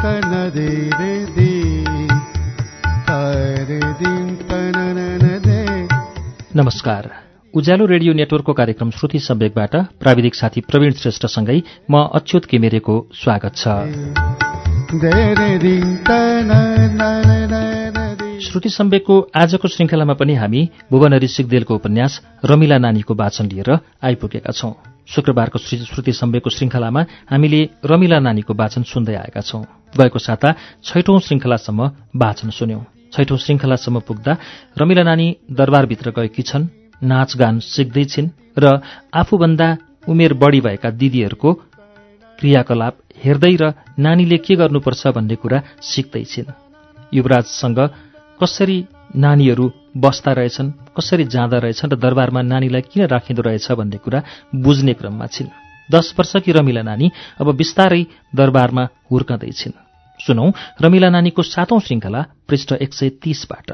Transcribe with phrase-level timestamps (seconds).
[0.00, 0.71] तन दे
[6.56, 7.11] नमस्कार
[7.54, 13.68] उज्यालो रेडियो नेटवर्कको कार्यक्रम श्रुति सम्वेकबाट प्राविधिक साथी प्रवीण श्रेष्ठसँगै म अच्युत किमेरेको स्वागत छ
[18.43, 24.72] श्रुति सम्वेकको आजको श्रृङ्खलामा पनि हामी भुवनरी सिगदेलको उपन्यास रमिला नानीको वाचन लिएर आइपुगेका छौं।
[25.07, 29.62] शुक्रबारको श्री- श्रुति सम्वेकको श्रृङ्खलामा हामीले रमिला नानीको वाचन सुन्दै आएका छौं।
[29.96, 34.36] गएको साता छैठौं श्रृङ्खलासम्म वाचन सुन्यौं। छैठौं श्रृङ्खलासम्म पुग्दा
[34.78, 36.67] रमिला नानी दरबारभित्र गएकी छन्
[37.03, 38.28] नाचगान सिक्दै छिन्
[38.59, 38.81] र
[39.14, 39.77] आफूभन्दा
[40.09, 41.53] उमेर बढी भएका दिदीहरूको
[42.39, 46.53] क्रियाकलाप हेर्दै र नानीले के गर्नुपर्छ भन्ने कुरा सिक्दै छिन्।
[47.14, 47.91] युवराजसँग
[48.41, 48.78] कसरी
[49.17, 54.23] नानीहरू बस्दा रहेछन् कसरी जाँदा रहेछन् र दरबारमा नानीलाई किन राखिँदो रहेछ भन्ने कुरा
[54.55, 55.48] बुझ्ने क्रममा छिन्।
[55.92, 58.03] दस वर्षकी रमिला नानी अब बिस्तारै
[58.37, 59.73] दरबारमा हुर्कँदैछिन्
[60.21, 60.47] सुनौ
[60.83, 63.69] रमिला नानीको सातौं श्रृङ्खला पृष्ठ एक सय तीसबाट।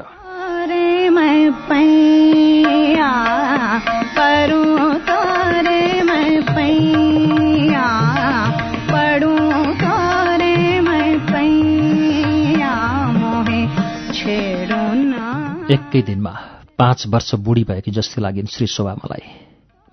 [15.89, 16.31] एकै दिनमा
[16.77, 19.23] पाँच वर्ष बुढी भएकी जस्तै लागिन् श्री शोभा मलाई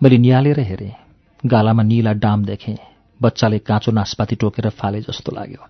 [0.01, 0.93] मैले निहालेर हेरेँ
[1.43, 2.77] गालामा निला डाम देखेँ
[3.21, 5.63] बच्चाले काँचो नासपाती टोकेर फाले जस्तो लाग्यो।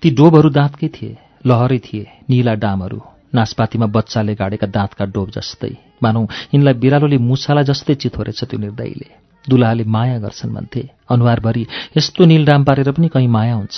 [0.00, 3.00] ती डोबहरू दाँतकै थिए लहरै थिए निला डामहरू
[3.36, 6.22] नासपातीमा बच्चाले गाडेका दाँतका डोब जस्तै। मानौ
[6.54, 9.08] यिनलाई बिरालोले मुसाला जस्तै चिथोरेछ त्यो निर्दयीले।
[9.44, 11.64] दुलाहाले माया गर्छन् भन्थे। अनुहारभरि
[11.96, 13.76] यस्तो नीलडाम पारेर पनि कहीँ माया हुन्छ।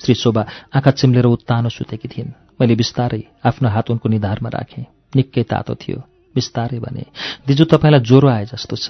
[0.00, 0.42] श्री शोभा
[0.76, 4.84] आँखा चिम्लेर उत्तानो सुतेकी थिइन्। मैले बिस्तारै आफ्नो हात उनको निधारमा राखेँ।
[5.16, 5.98] निकै तातो थियो
[6.34, 7.04] बिस्तारै भने
[7.46, 8.86] दिजु तपाईँलाई ज्वरो आए जस्तो छ।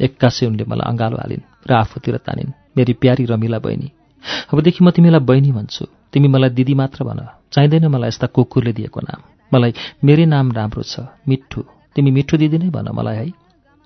[0.00, 3.88] एक्कासै उनले मलाई अँगालो हालिन् र आफूतिर तानिन्। मेरी प्यारी रमिला बहिनी।
[4.52, 7.20] अबदेखि म तिमीलाई बहिनी भन्छु। तिमी मलाई दिदी मात्र भन।
[7.52, 9.20] चाहिँदैन मलाई यस्ता कुकुरले दिएको नाम।
[9.52, 9.72] मलाई
[10.04, 10.94] मेरै नाम राम्रो छ
[11.28, 11.60] मिठ्ठु।
[11.96, 13.26] तिमी मिठ्ठु दिदी नै भन मलाई है।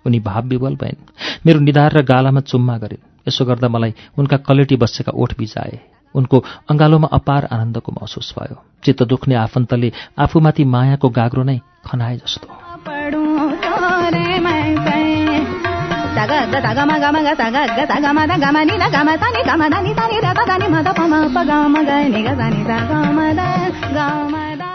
[0.05, 1.01] उनी भाव विवल भइन्।
[1.47, 5.79] मेरो निधार र गालामा चुम्मा गरिन्। यसो गर्दा मलाई उनका कलेटी बसेका ओठ बिजाए।
[6.15, 12.49] उनको अँगालोमा अपार आनन्दको महसुस भयो। चित्त दुख्ने आफन्तले आफूमाथि मायाको गाग्रो नै खनाए जस्तो।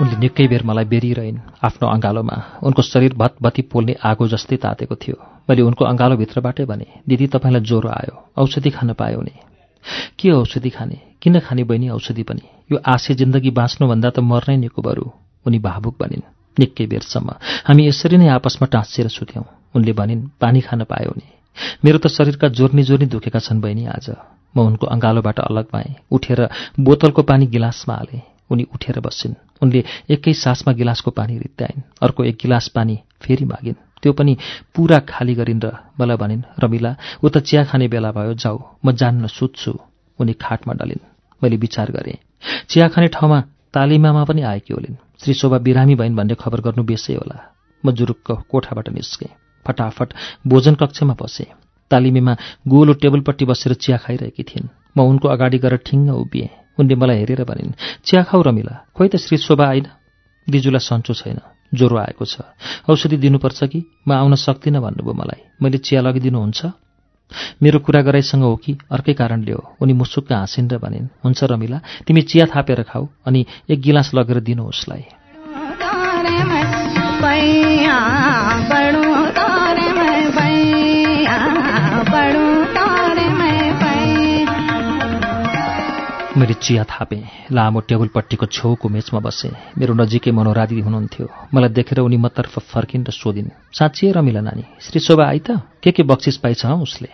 [0.02, 5.16] उनले निकै बेर मलाई बेरिरहन् आफ्नो अँगालोमा। उनको शरीर भतभती पोल्ने आगो जस्तै तातेको थियो।
[5.50, 9.55] मैले उनको अँगालोभित्रबाटै भने दिदी तपाईँलाई ज्वरो आयो। औषधि खान पायो नि।
[10.20, 10.98] के औषधि खाने?
[11.22, 12.42] किन खाने बहिनी औषधि पनि?
[12.72, 15.06] यो आशे जिन्दगी बाँच्नुभन्दा त मर्नै निको बरु
[15.46, 16.26] उनी भावुक बनिन्।
[16.60, 17.30] निकै बेरसम्म
[17.68, 19.44] हामी यसरी नै आपसमा टाँसिएर सुत्यौं
[19.76, 21.28] उनले भनिन् पानी खान पायो नि।
[21.86, 24.08] मेरो त शरीरका जोर्नी जोर्नी दुखेका छन् बहिनी आज।
[24.56, 30.34] म उनको अँगालोबाट अलग भएँ। उठेर बोतलको पानी गिलासमा हालेँ। उनी उठेर बसिन्। उनले एकै
[30.34, 33.76] सासमा गिलासको पानी रित्ताइन् अर्को एक गिलास पानी फेरि मागिन्।
[34.06, 34.34] त्यो पनि
[34.76, 36.92] पूरा खाली गरिन् र मलाई भनिन् रमिला
[37.26, 39.72] ऊ त चिया खाने बेला भयो जाऊ म जान्न सुत्छु
[40.20, 41.02] उनी खाटमा डलिन्।
[41.42, 42.22] मैले विचार गरेँ
[42.70, 43.40] चिया खाने ठाउँमा
[43.74, 47.38] तालिमामा पनि आएकी होलिन्। श्री शोभा बिरामी भइन् भन्ने खबर गर्नु बेसै होला।
[47.84, 49.34] म जुरुक्क कोठाबाट निस्केँ।
[49.66, 50.14] फटाफट
[50.46, 51.50] भोजन कक्षमा बसेँ।
[51.92, 52.34] तालिमेमा
[52.70, 57.44] गोलो टेबलपट्टि बसेर चिया खाइरहेकी थिइन्। म उनको अगाडि गएर ठिङ्ग उभिएँ। उनले मलाई हेरेर
[57.50, 59.86] भनिन् चिया खाऊ रमिला खोइ त श्री शोभा आइन?
[60.48, 62.38] दिजुलाई सन्चो छैन। ज्वरो आएको छ।
[62.90, 63.84] औषधि दिनुपर्छ कि?
[64.08, 66.66] म आउन सक्दिनँ भन्नुभयो मलाई। मैले चिया लगिदिनुहुन्छ
[67.64, 68.78] मेरो कुरा गराइसँग हो कि?
[68.92, 73.46] अर्कै कारणले हो। उनी मुसुक्क हाँसिन् र भनिन् हुन्छ रमिला तिमी चिया थापेर खाऊ अनि
[73.70, 75.04] एक गिलास लगेर दिनु उसलाई।
[86.46, 89.50] मैले चिया थापेँ। लामो टेबलपट्टिको छेउको मेचमा बसेँ।
[89.82, 95.00] मेरो नजिकै मनोराधी हुनुहुन्थ्यो। मलाई देखेर उनी मतर्फ फर्किन् र सोधिन् साँच्चिए रमिला नानी श्री
[95.02, 95.58] शोभा आई त?
[95.82, 97.10] के के बक्सिस पाइछ उसले?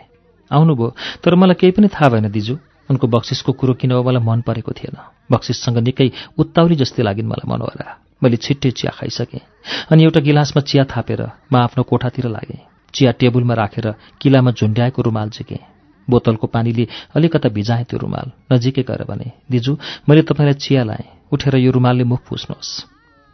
[0.52, 0.88] आउनुभयो
[1.24, 2.56] तर मलाई केही पनि थाहा भएन दिजु।
[2.92, 5.00] उनको बक्सिसको कुरो किन हो मलाई मन परेको थिएन।
[5.32, 7.88] बक्सिससँग निकै उत्ताउली जस्तै लागिन् मलाई मनोहरा।
[8.20, 9.48] मैले छिट्टै चिया खाइसकेँ।
[9.92, 13.88] अनि एउटा गिलासमा चिया थापेर म आफ्नो कोठातिर लागेँ। चिया टेबलमा राखेर
[14.20, 15.64] किलामा झुन्ड्याएको रुमाल झिकेँ।
[16.12, 19.78] बोतलको पानीले अलिकता भिजाएँ त्यो रुमाल। नजिकै गएर भने दिजु
[20.10, 22.72] मैले तपाईँलाई चिया लाएँ। उठेर यो रुमालले मुख पुछ्नुहोस्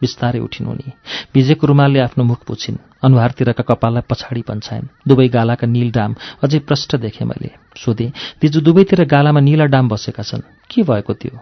[0.01, 0.91] बिस्तारै उठिन् उनी।
[1.33, 6.95] भिजेको रुमालले आफ्नो मुख पुछिन्। अनुहारतिरका कपाललाई पछाडि पन्छाइन्। दुवै गालाका नील डाम अझै प्रष्ट
[7.01, 7.49] देखेँ मैले।
[7.81, 11.33] सोधेँ दिजु दुवैतिर गालामा निला डाम बसेका छन्। के भएको त्यो?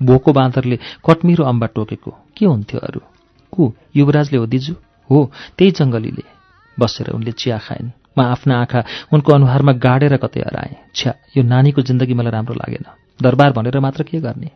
[0.00, 3.00] भोको बाँदरले कटमिरो अम्बा टोकेको। के हुन्थ्यो अरू?
[3.52, 3.62] को
[3.96, 4.74] युवराजले हो दिजु?
[5.10, 5.18] हो
[5.58, 6.24] त्यही जङ्गलीले।
[6.78, 11.82] बसेर उनले चिया खाइन्। म आफ्ना आँखा उनको अनुहारमा गाडेर कतै हराएँ। छ्या यो नानीको
[11.82, 12.86] जिन्दगी मलाई राम्रो लागेन।
[13.22, 14.50] दरबार भनेर मात्र के गर्ने?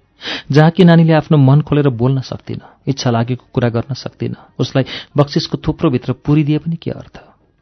[0.50, 4.84] जहाँ कि नानीले आफ्नो मन खोलेर बोल्न सक्दिन इच्छा लागेको कुरा गर्न सक्दिन उसलाई
[5.16, 7.16] बक्सिसको थुप्रोभित्र पुरिदिए पनि के अर्थ?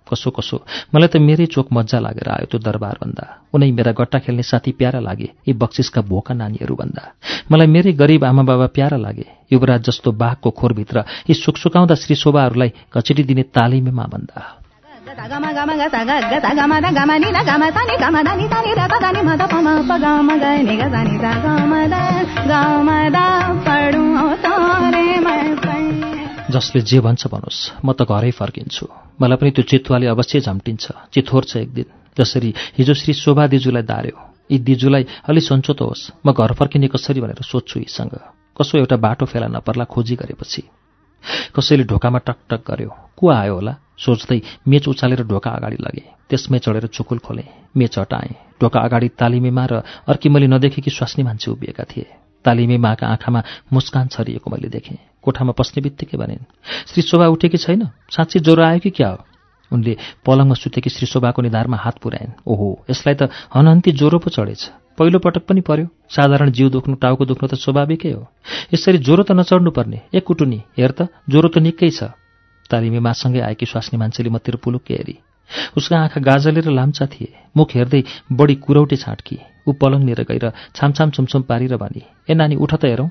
[0.07, 0.57] कसो कसो
[0.95, 5.01] मलाई त मेरै चोक मजा लागेर आयो त्यो दरबारभन्दा। उनै मेरा गट्टा खेल्ने साथी प्यारा
[5.03, 7.03] लागे यी बक्सिसका भोका नानीहरूभन्दा।
[7.51, 12.73] मलाई मेरै गरिब आमा बाबा प्यारा लागे युवराज जस्तो बाघको खोरभित्र यी सुकसुकाउँदा श्री शोभाहरूलाई
[12.95, 14.66] घचिटिदिने तालिमेमा भन्दा।
[26.51, 28.87] जसले जे भन्छ भनोस् म त घरै फर्किन्छु।
[29.21, 31.85] मलाई पनि त्यो चितुवाले अवश्य झम्टिन्छ। चिथोर्छ एक दिन
[32.19, 34.17] जसरी हिजो श्री शोभा दिजूलाई दार्यो।
[34.53, 38.21] यी दिजूलाई अलि सन्चो त होस्। म घर फर्किने कसरी भनेर सोध्छु यीसँग।
[38.61, 40.63] कसो एउटा बाटो फेला नपर्ला खोजी गरेपछि।
[41.57, 43.75] कसैले ढोकामा टकटक गर्यो। को आयो होला?
[43.99, 47.45] सोच्दै मेच उचालेर ढोका अगाडि लगे। त्यसमै चढेर चुकुल खोले।
[47.77, 52.07] मेच हटाएँ। ढोका अगाडि तालिमेमा र अर्की मैले नदेखेकी स्वास्नी मान्छे उभिएका थिए।
[52.45, 53.43] तालिमे माका आँखामा
[53.73, 56.47] मुस्कान छरिएको मैले देखेँ। कोठामा पस्ने बित्तिकै भनिन्
[56.87, 57.89] श्री शोभा उठेकी छैन?
[58.11, 59.19] साँच्ची ज्वरो आयो कि क्या हो?
[59.73, 59.97] उनले
[60.27, 64.63] पलङमा सुतेकी श्री शोभाको निधारमा हात पुर्याइन्। ओहो यसलाई त हनहन्ती ज्वरो पो चढेछ।
[64.99, 68.23] पहिलो पटक पनि पर्यो। साधारण जिउ दुख्नु टाउको दुख्नु त स्वाभाविकै हो।
[68.75, 72.15] यसरी ज्वरो त नचढ्नु पर्ने एक कुटुनी हेर त ज्वरो त निकै छ।
[72.71, 75.17] तालिमे मासँगै आएकी स्वास्नी मान्छेले मतिर पुलुक्के हेरी।
[75.77, 78.03] उसका आँखा गाजले र लाम्चा थिए। मुख हेर्दै
[78.33, 83.11] बढी कुरौटे छाँटकी। ऊ पलङनिर गएर छामछाम छुमछुम पारेर भनी ए नानी उठ त हेरौँ।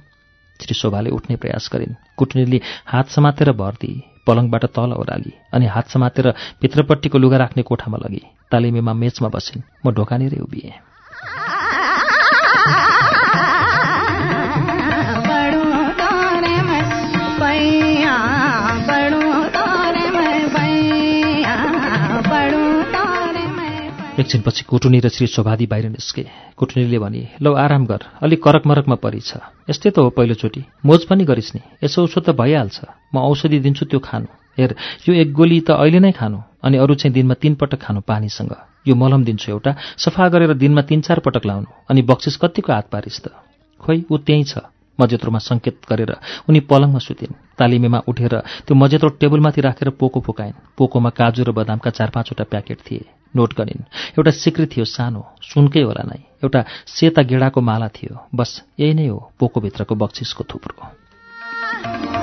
[0.60, 5.88] श्री शोभाले उठ्ने प्रयास गरिन्। कुटुनीले हात समातेर भर दिए पलङबाट तल ओह्राली अनि हात
[5.88, 6.28] समातेर
[6.62, 10.74] भित्रपट्टिको लुगा राख्ने कोठामा लगी। तालिमेमा मेचमा बसिन्। म ढोकानेरै उभिएँ।
[24.26, 26.26] एकछिनपछि कुटुनी र श्री शोभादी बाहिर निस्के।
[26.58, 29.30] कुटुनीले भने लौ आराम गर अलिक करकमरकमा परिछ।
[29.70, 33.86] यस्तै त हो पहिलोचोटि। मोज पनि गरिस् नि। यसो उसो त भइहाल्छ। म औषधि दिन्छु
[33.86, 34.26] त्यो खानु।
[34.58, 34.74] हेर
[35.06, 38.54] यो एक गोली त अहिले नै खानु। अनि अरू चाहिँ दिनमा तीन पटक खानु पानीसँग।
[38.90, 42.90] यो मलम दिन्छु एउटा। सफा गरेर दिनमा तीन चार पटक लाउनु। अनि बक्सिस कतिको हात
[42.90, 43.30] पारिस् त?
[43.78, 44.66] खोइ ऊ त्यहीँ छ।
[44.98, 46.18] मजेत्रोमा सङ्केत गरेर
[46.50, 48.36] उनी पलङमा सुतिन्। तालिमेमा उठेर
[48.66, 53.06] त्यो मजेत्रो टेबलमाथि राखेर पोको फुकाइन्। पोकोमा काजु र बदामका चार पाँचवटा प्याकेट थिए।
[53.36, 53.84] नोट गरिन्
[54.16, 59.08] एउटा सिक्री थियो सानो सुनकै होला नै। एउटा सेता गेडाको माला थियो। बस यही नै
[59.08, 62.15] हो पोकोभित्रको बक्सिसको थुप्रो।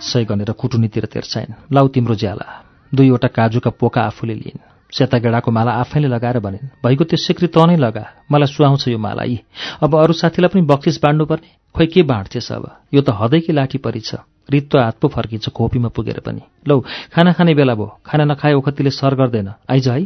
[0.00, 2.46] सय गनेर कुटुनीतिर तेर्साइन् लाउ तिम्रो ज्याला
[2.92, 7.58] दुईवटा काजुका पोका आफूले लिइन्। सेता गेडाको माला आफैले लगाएर भनिन् भइगयो त्यो सिक्री त
[7.68, 9.38] नै लगा मलाई सुहाउँछ यो माला यी।
[9.82, 11.48] अब अरू साथीलाई पनि बक्सिस बाँड्नुपर्ने?
[11.74, 12.64] खोइ के बाँड्थेछ अब?
[12.94, 16.80] यो त हदैकी लाठी परी छ। रित्तो हात पो फर्किन्छ खोपीमा पुगेर पनि। लौ
[17.12, 20.00] खाना खाने बेला भयो। खाना नखाए ओखतीले सर गर्दैन। आइज है।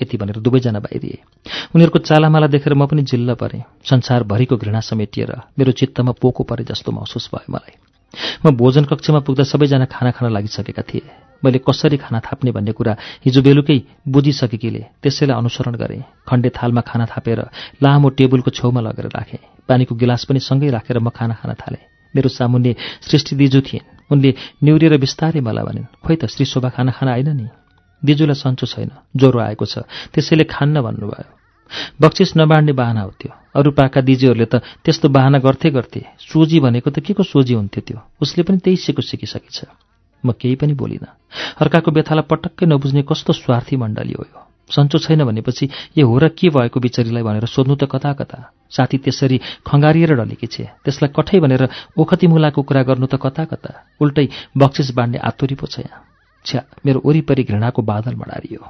[0.00, 1.18] यति भनेर दुवैजना बाहिरिए।
[1.76, 6.92] उनीहरूको चालामाला देखेर म पनि जिल्ल परेँ। संसारभरिको घृणा समेटिएर मेरो चित्तमा पोको परे जस्तो
[6.92, 7.83] महसुस भयो मलाई।
[8.44, 11.02] म भोजन कक्षमा पुग्दा सबैजना खाना खान लागिसकेका थिए।
[11.44, 13.78] मैले कसरी खाना थाप्ने भन्ने कुरा हिजो बेलुकै
[14.08, 17.40] बुझिसकेकीले त्यसैलाई अनुसरण गरेँ। खण्डे थालमा खाना थापेर
[17.82, 22.28] लामो टेबलको छेउमा लगेर राखेँ। पानीको गिलास पनि सँगै राखेर म खाना खान थालेँ। मेरो
[22.28, 22.72] सामुन्ने
[23.04, 24.30] सृष्टि दिजु थिइन्। उनले
[24.62, 27.46] निहुरिएर बिस्तारै मलाई भनिन् खोइ त श्री शोभा खाना खान आइन नि?
[28.04, 31.43] दिजुलाई सन्चो छैन। ज्वरो आएको छ। त्यसैले खान्न भन्नुभयो।
[32.00, 36.90] बक्सिस नबाँड्ने बाहना हो त्यो। अरू पाका दिदीहरूले त त्यस्तो बाहना गर्थे गर्थे। सोझी भनेको
[36.90, 37.98] त के को सोझी हुन्थ्यो त्यो?
[38.22, 39.58] उसले पनि त्यही सिको सिकिसकेछ।
[40.24, 41.10] म केही पनि बोलिनँ।
[41.60, 45.68] अर्काको व्यथालाई पटक्कै नबुझ्ने कस्तो स्वार्थी मण्डली हो यो। सन्चो छैन भनेपछि
[45.98, 48.38] यो हो र के भएको बिचरीलाई भनेर सोध्नु त कता कता
[48.72, 49.36] साथी त्यसरी
[49.68, 51.68] खङ्गारिएर डलेकी छे। त्यसलाई कठै भनेर
[52.00, 56.00] ओखती मुलाको कुरा गर्नु त कता कता उल्टै बक्सिस बाँड्ने आतुरी पो छ यहाँ।
[56.44, 58.60] छ्या मेरो वरिपरि घृणाको बादल मडारियो।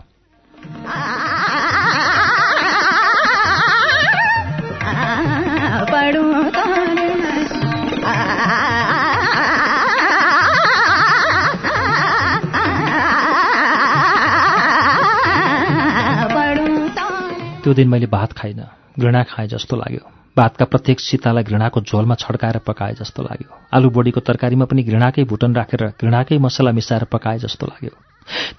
[17.64, 18.68] त्यो दिन मैले भात खाइनँ
[19.00, 20.04] घृणा खाएँ जस्तो लाग्यो।
[20.37, 25.54] भातका प्रत्येक सीतालाई घृणाको झोलमा छड्काएर पकाए जस्तो लाग्यो। आलु बोडीको तरकारीमा पनि घृणाकै भुटन
[25.56, 27.94] राखेर घृणाकै मसला मिसाएर पकाए जस्तो लाग्यो।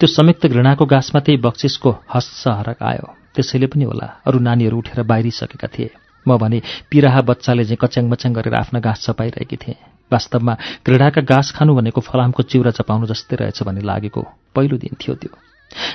[0.02, 5.02] त्यो संयुक्त घृणाको गाँसमा त्यही बक्सिसको हस्स हरक आयो। त्यसैले पनि होला अरू नानीहरू उठेर
[5.06, 5.90] बाहिरिसकेका थिए।
[6.26, 6.58] म भने
[6.90, 9.78] पिराहा बच्चाले चाहिँ कच्याङ मच्याङ गरेर आफ्ना घाँस चपाइरहेकी थिएँ।
[10.10, 15.14] वास्तवमा घृणाका घाँस खानु भनेको फलामको चिउरा चपाउनु जस्तै रहेछ भन्ने लागेको पहिलो दिन थियो
[15.14, 15.30] त्यो।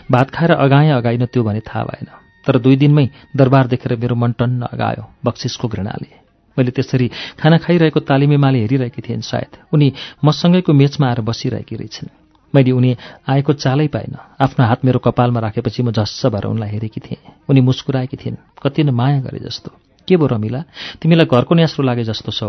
[0.08, 3.06] भात खाएर अगाएँ अगाइन त्यो भने थाहा भएन। तर दुई दिनमै
[3.36, 6.10] दरबार देखेर मेरो मन टन्न अगायो बक्सिसको घृणाले।
[6.58, 7.08] मैले त्यसरी
[7.40, 9.88] खाना खाइरहेको तालिमेमाले हेरिरहेकी थिइन् सायद। उनी
[10.26, 12.10] मसँगैको मेचमा आएर बसिरहेकी रहेछन्।
[12.56, 12.92] मैले उनी
[13.30, 17.62] आएको चालै पाइन। आफ्नो हात मेरो कपालमा राखेपछि म झस्स भएर उनलाई हेरेकी थिएँ। उनी
[17.62, 19.72] मुस्कुराएकी थिइन्। कति न माया गरे जस्तो।
[20.08, 20.62] के भयो रमिला?
[21.02, 22.44] तिमीलाई घरको न्यास्रो लागे जस्तो छ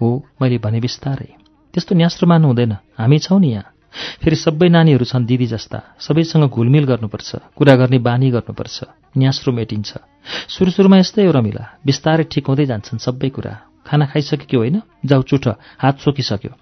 [0.00, 0.08] हो
[0.42, 1.30] मैले भने बिस्तारै।
[1.74, 3.75] त्यस्तो न्यास्रो मान्नु हुँदैन। हामी छौँ नि यहाँ।
[4.22, 8.76] फेरि सबै नानीहरू छन् दिदी जस्ता। सबैसँग घुलमिल गर्नुपर्छ कुरा गर्ने बानी गर्नुपर्छ
[9.16, 9.90] न्यास्रो मेटिन्छ।
[10.48, 13.52] सुरु सुरुमा यस्तै हो रमिला बिस्तारै ठिक हुँदै जान्छन् सबै कुरा।
[13.86, 14.76] खाना खाइसक्यो होइन?
[15.06, 15.44] जाउ चुट
[15.78, 16.52] हात सोकिसक्यो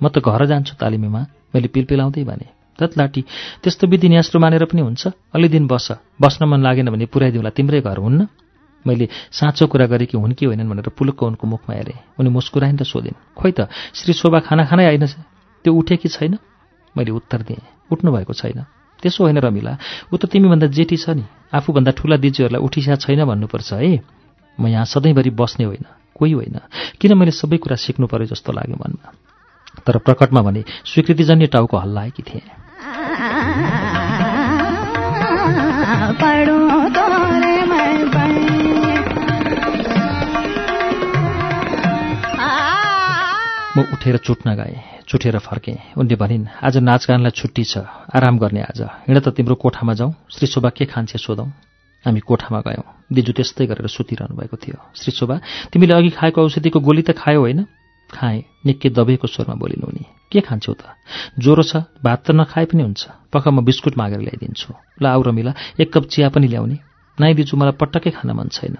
[0.00, 1.22] म त घर जान्छु तालिमेमा
[1.54, 2.46] मैले पिलपिलाउँदै भने।
[2.78, 3.22] धत लाटी
[3.62, 5.02] त्यस्तो विधि न्यास्रो मानेर पनि हुन्छ?
[5.32, 5.86] अलि दिन बस
[6.20, 8.28] बस्न मन लागेन भने पुऱ्याइदिउँला तिम्रै घर हुन्न?
[8.84, 12.78] मैले साँचो कुरा गरेँ कि हुन् कि होइनन् भनेर पुलुक्क उनको मुखमा हेरेँ। उनी मुस्कुराइन्
[12.78, 15.06] र सोधिन् खोइ त श्री शोभा खाना खानै आइन
[15.64, 16.38] त्यो उठे कि छैन?
[16.96, 17.62] मैले उत्तर दिएँ।
[17.92, 18.64] उठ्नु भएको छैन।
[19.02, 19.76] त्यसो होइन रमिला
[20.12, 21.24] ऊ त तिमीभन्दा जेठी छ नि।
[21.54, 24.00] आफूभन्दा ठुला दिदीहरूलाई उठिस्या छैन भन्नुपर्छ है।
[24.60, 25.84] म यहाँ सधैँभरि बस्ने होइन
[26.14, 26.56] कोही होइन।
[27.00, 29.12] किन मैले सबै कुरा सिक्नु पर्यो जस्तो लाग्यो मनमा।
[29.86, 32.48] तर प्रकटमा भने स्वीकृतिजन्य टाउको हल्लाएकी थिएँ।
[43.76, 47.78] म उठेर चुट्न गएँ। चुटेर फर्केँ। उनले भनिन् आज नाचगानलाई छुट्टी छ।
[48.10, 51.46] आराम गर्ने आज। हिँड त तिम्रो कोठामा जाउँ। श्री शोभा के खान्छे सोधौँ?
[52.04, 55.36] हामी कोठामा गयौँ। दिजु त्यस्तै गरेर सुतिरहनु भएको थियो। श्री शोभा
[55.70, 57.66] तिमीले अघि खाएको औषधिको गोली त खायो होइन?
[58.10, 60.82] खाएँ। निकै दबेको स्वरमा बोलिनु उनी। के खान्छौ त?
[61.38, 65.54] ज्वरो छ भात त नखाए पनि हुन्छ। पख म बिस्कुट मागेर ल्याइदिन्छु। ल आउ रमिला
[65.78, 66.78] एक कप चिया पनि ल्याउने।
[67.18, 68.74] नाइ दिजु मलाई पटक्कै खान मन छैन।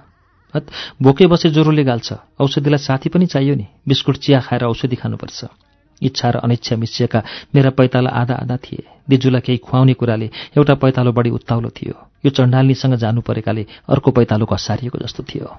[0.55, 0.65] हत
[1.03, 2.09] भोकै बसे ज्वरोले गाल्छ।
[2.43, 5.66] औषधिलाई साथी पनि चाहियो नि। बिस्कुट चिया खाएर औषधि खानुपर्छ।
[6.03, 7.23] इच्छा र अनिच्छा मिसिएका
[7.55, 11.95] मेरा पैताला आधा आधा थिए। दिजुलाई केही खुवाउने कुराले एउटा पैतालो बढी उत्ताउलो थियो।
[12.27, 15.57] यो चण्डालिनीसँग जानु परेकाले अर्को पैतालो घसारिएको जस्तो थियो।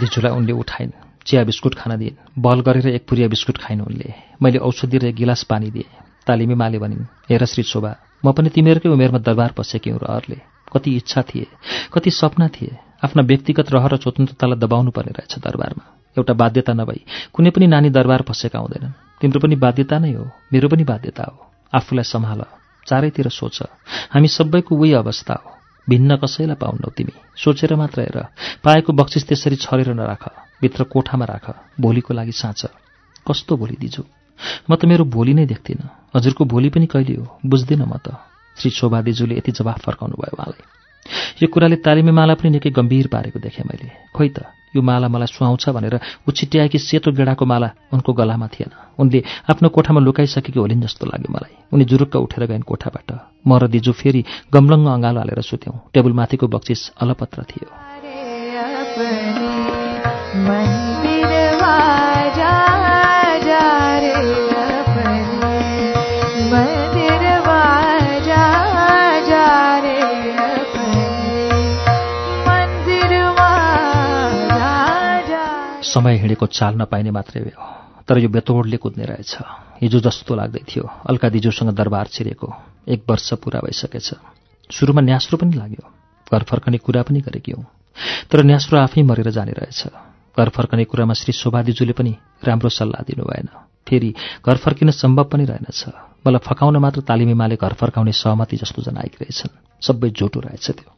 [0.00, 0.90] दिजुलाई उनले उठाइन्
[1.26, 5.42] चिया बिस्कुट खान दिइन्। बल गरेर एक पुरिया बिस्कुट खाइन् उनले। मैले औषधि र गिलास
[5.42, 7.92] पानी दिएँ। तालिमी माले भनिन् हेर श्री शोभा
[8.24, 10.38] म पनि तिमीहरूकै उमेरमा दरबार पसेकी हुँ रहरले
[10.72, 11.46] कति इच्छा थिए
[11.92, 15.84] कति सपना थिए आफ्ना व्यक्तिगत रहर र स्वतन्त्रतालाई दबाउनु पर्ने रहेछ दरबारमा।
[16.16, 17.00] एउटा बाध्यता नभई
[17.32, 21.36] कुनै पनि नानी दरबार पसेका हुँदैनन्। तिम्रो पनि बाध्यता नै हो मेरो पनि बाध्यता हो।
[21.72, 22.44] आफूलाई सम्हाल
[22.86, 23.62] चारैतिर सोच।
[24.12, 25.50] हामी सबैको उही अवस्था हो।
[25.88, 28.18] भिन्न कसैलाई पाउनौ तिमी। सोचेर मात्र हेर।
[28.64, 30.24] पाएको बक्सिस त्यसरी छरेर नराख।
[30.60, 31.46] भित्र कोठामा राख।
[31.80, 32.66] भोलिको लागि साँच।
[33.26, 34.02] कस्तो भोलि दिजु?
[34.70, 37.38] म त मेरो भोलि नै देख्दिनँ। हजुरको भोलि पनि कहिले हो?
[37.46, 38.16] बुझ्दिनँ म त।
[38.56, 40.64] श्री शोभा दिजुले यति जवाफ फर्काउनु भयो उहाँलाई।
[41.42, 44.38] यो कुराले तालिमे माला पनि निकै गम्भीर पारेको देखेँ मैले। खोइ त
[44.76, 45.94] यो माला मलाई सुहाउँछ भनेर
[46.28, 48.70] ऊ छिट्याएकी सेतो गेडाको माला उनको गलामा थिएन।
[49.00, 53.10] उनले आफ्नो कोठामा लुकाइसकेकी होलिन् जस्तो लाग्यो मलाई। उनी जुरुक्क उठेर गइन् कोठाबाट।
[53.46, 57.68] म र दिजु फेरि गम्लङ्ग अँगालो हालेर सुत्यौँ। टेबलमाथिको बक्सिस अलपत्र थियो।
[75.94, 77.64] समय हिँडेको चाल नपाइने मात्रै हो।
[78.08, 79.36] तर यो बेतोडले कुद्ने रहेछ।
[79.82, 82.54] हिजो जस्तो लाग्दै थियो। अल्का दिजोसँग दरबार छिरेको।
[82.88, 84.14] एक वर्ष पुरा भइसकेछ।
[84.70, 85.90] सुरुमा न्यास्रो पनि लाग्यो।
[86.32, 87.64] घर फर्कने कुरा पनि गरेकी हौँ।
[88.30, 89.86] तर न्यास्रो आफै मरेर जाने रहेछ।
[90.38, 93.48] घर फर्कने कुरामा श्री शोभा दिजुले पनि राम्रो सल्लाह दिनु भएन।
[93.88, 94.14] फेरि
[94.46, 95.84] घर फर्किन सम्भव पनि रहेनछ।
[96.26, 100.92] मलाई फकाउन मात्र तालिमेमाले घर फर्काउने सहमति जस्तो जनाएकी रहेछन्। सबै जोटो रहेछ त्यो।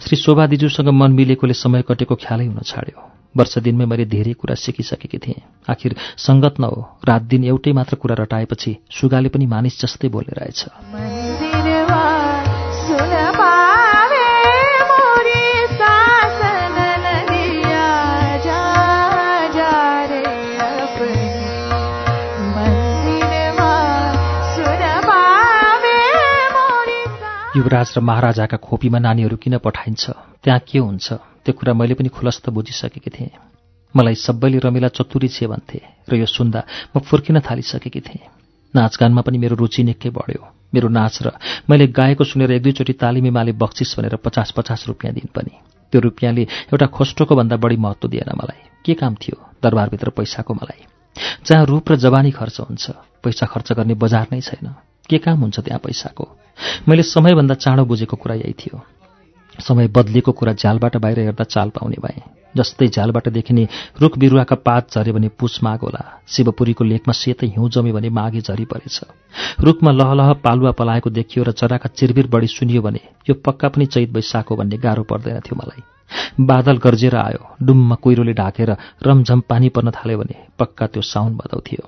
[0.00, 4.54] श्री शोभा दिजुसँग मन मिलेकोले समय कटेको ख्यालै हुन छाड्यो। वर्ष दिनमै मैले धेरै कुरा
[4.54, 9.80] सिकिसकेकी थिएँ। आखिर सङ्गत न हो रात दिन एउटै मात्र कुरा रटाएपछि सुगाले पनि मानिस
[9.80, 10.60] जस्तै बोलेर रहेछ
[27.56, 30.10] युवराज र महाराजाका खोपीमा नानीहरू किन पठाइन्छ?
[30.44, 31.12] त्यहाँ के हुन्छ?
[31.48, 33.32] त्यो कुरा मैले पनि खुलस्त बुझिसकेकी थिएँ।
[33.96, 36.60] मलाई सबैले रमिला चतुरी छे भन्थे र यो सुन्दा
[36.92, 38.28] म फुर्किन थालिसकेकी थिएँ।
[38.76, 40.44] नाचगानमा पनि मेरो रुचि निकै बढ्यो।
[40.76, 41.32] मेरो नाच र
[41.72, 45.56] मैले गाएको सुनेर एक दुईचोटि तालिमी माले बक्सिस भनेर पचास पचास रुपियाँ दिन पनि।
[45.88, 49.40] त्यो रुपियाँले एउटा खोस्टोको भन्दा बढी महत्त्व दिएन मलाई। के काम थियो?
[49.64, 50.84] दरबारभित्र पैसाको मलाई।
[51.48, 52.84] जहाँ रूप र जवानी खर्च हुन्छ
[53.24, 54.76] पैसा खर्च गर्ने बजार नै छैन।
[55.08, 56.24] के काम हुन्छ त्यहाँ पैसाको?
[56.84, 58.97] मैले समयभन्दा चाँडो बुझेको कुरा यही थियो।
[59.58, 62.22] समय बदलिएको कुरा झ्यालबाट बाहिर हेर्दा चाल पाउने भए
[62.56, 63.66] जस्तै झ्यालबाट देखिने
[64.00, 68.40] रुख बिरुवाका पात झरे भने पुछ माग होला। शिवपुरीको लेखमा सेतै हिउँ जम्यो भने माघे
[68.40, 69.00] झरी परेछ।
[69.60, 74.10] रुखमा लहलह पालुवा पलाएको देखियो र चराका चिरबिर बढी सुनियो भने यो पक्का पनि चैत
[74.10, 75.82] वैशाख हो भन्ने गाह्रो पर्दैन थियो मलाई।
[76.40, 81.60] बादल गर्जेर आयो डुम्म कुहिरोले ढाकेर रमझम पानी पर्न थाल्यो भने पक्का त्यो साउन बदौ
[81.60, 81.84] थियो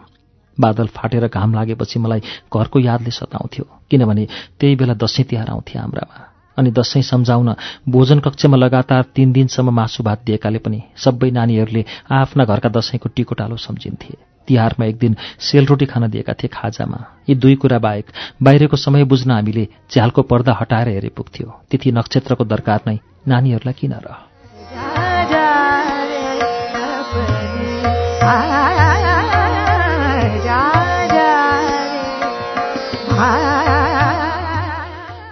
[0.58, 2.20] बादल फाटेर घाम लागेपछि मलाई
[2.52, 4.26] घरको यादले सताउँथ्यो किनभने
[4.60, 6.29] त्यही बेला दसैँ तिहार आउँथे हाम्रामा।
[6.60, 7.54] अनि दसैँ सम्झाउन
[7.88, 13.56] भोजन कक्षमा लगातार तीन दिनसम्म मासु भात दिएकाले पनि सबै नानीहरूले आफ्ना घरका दसैँको टिकोटालो
[13.56, 14.14] सम्झिन्थे।
[14.48, 16.98] तिहारमा एक दिन सेलरोटी खान दिएका थिए खाजामा।
[17.28, 18.06] यी दुई कुरा बाहेक
[18.42, 22.96] बाहिरको समय बुझ्न हामीले झ्यालको पर्दा हटाएर हेरे पुग्थ्यो तिथि नक्षत्रको दरकार नै
[23.28, 24.20] नानीहरूलाई किन र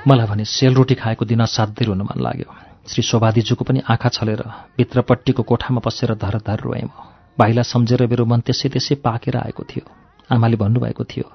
[0.08, 2.48] मलाई भने सेलरोटी खाएको दिन असाध्यै रुन मन लाग्यो।
[2.88, 4.40] श्री शोभादीज्यूको पनि आँखा छलेर
[4.76, 6.96] भित्रपट्टिको कोठामा बसेर धरधर रोएँ म।
[7.38, 9.84] भाइलाई सम्झेर मेरो मन त्यसै त्यसै पाकेर आएको थियो।
[10.32, 11.26] आमाले भन्नुभएको थियो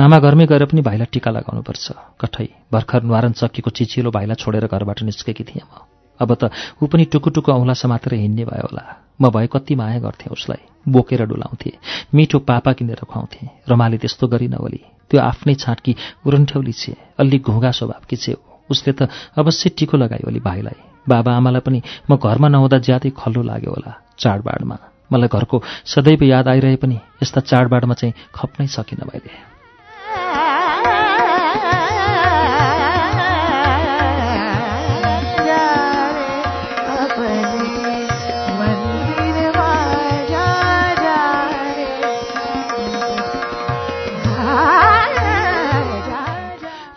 [0.00, 1.86] मामा घरमै गएर पनि भाइलाई टिका लगाउनुपर्छ।
[2.20, 6.50] कठै भर्खर नुहारन चक्कीको चिचिलो भाइलाई छोडेर घरबाट निस्केकी थिएँ म। अब त
[6.82, 8.84] ऊ पनि टुकुटुकु औँला समातेर हिँड्ने भयो होला।
[9.20, 11.72] म भए कति माया गर्थेँ उसलाई। बोकेर डुलाउँथेँ।
[12.14, 17.70] मिठो पापा किनेर खुवाउँथेँ। रमाले त्यस्तो गरिन ओली। त्यो आफ्नै छाँटकी उरन्ठ्याउली छे। अलि घुँगा
[17.70, 18.36] स्वभावकी छे
[18.70, 20.78] उसले त अवश्य टिको लगायो भाइलाई।
[21.08, 24.76] बाबा आमालाई पनि म घरमा नहुँदा ज्यादै खल्लो लाग्यो होला चाडबाडमा।
[25.12, 29.51] मलाई घरको सदैव याद आइरहे पनि यस्ता चाडबाडमा चाहिँ खप्नै सकिनँ मैले।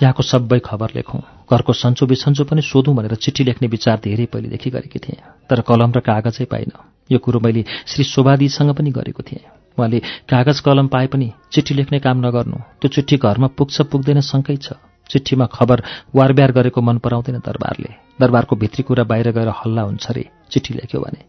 [0.02, 1.22] यहाँको सबै खबर लेखौँ।
[1.52, 5.92] घरको सन्चो बिसन्चो पनि सोधौँ भनेर चिठी लेख्ने विचार धेरै पहिलेदेखि गरेकी थिएँ। तर कलम
[5.96, 9.44] र कागजै पाइनँ। यो कुरो मैले श्री शोभादीसँग पनि गरेको थिएँ।
[9.78, 10.00] उहाँले
[10.30, 14.74] कागज कलम पाए पनि चिठी लेख्ने काम नगर्नु। त्यो चिठी घरमा पुग्छ पुग्दैन शङ्कै छ।
[15.10, 15.82] चिठीमा खबर
[16.16, 21.00] वारब्यार गरेको मन पराउँदैन दरबारले। दरबारको भित्री कुरा बाहिर गएर हल्ला हुन्छ रे चिठी लेख्यो
[21.02, 21.22] भने।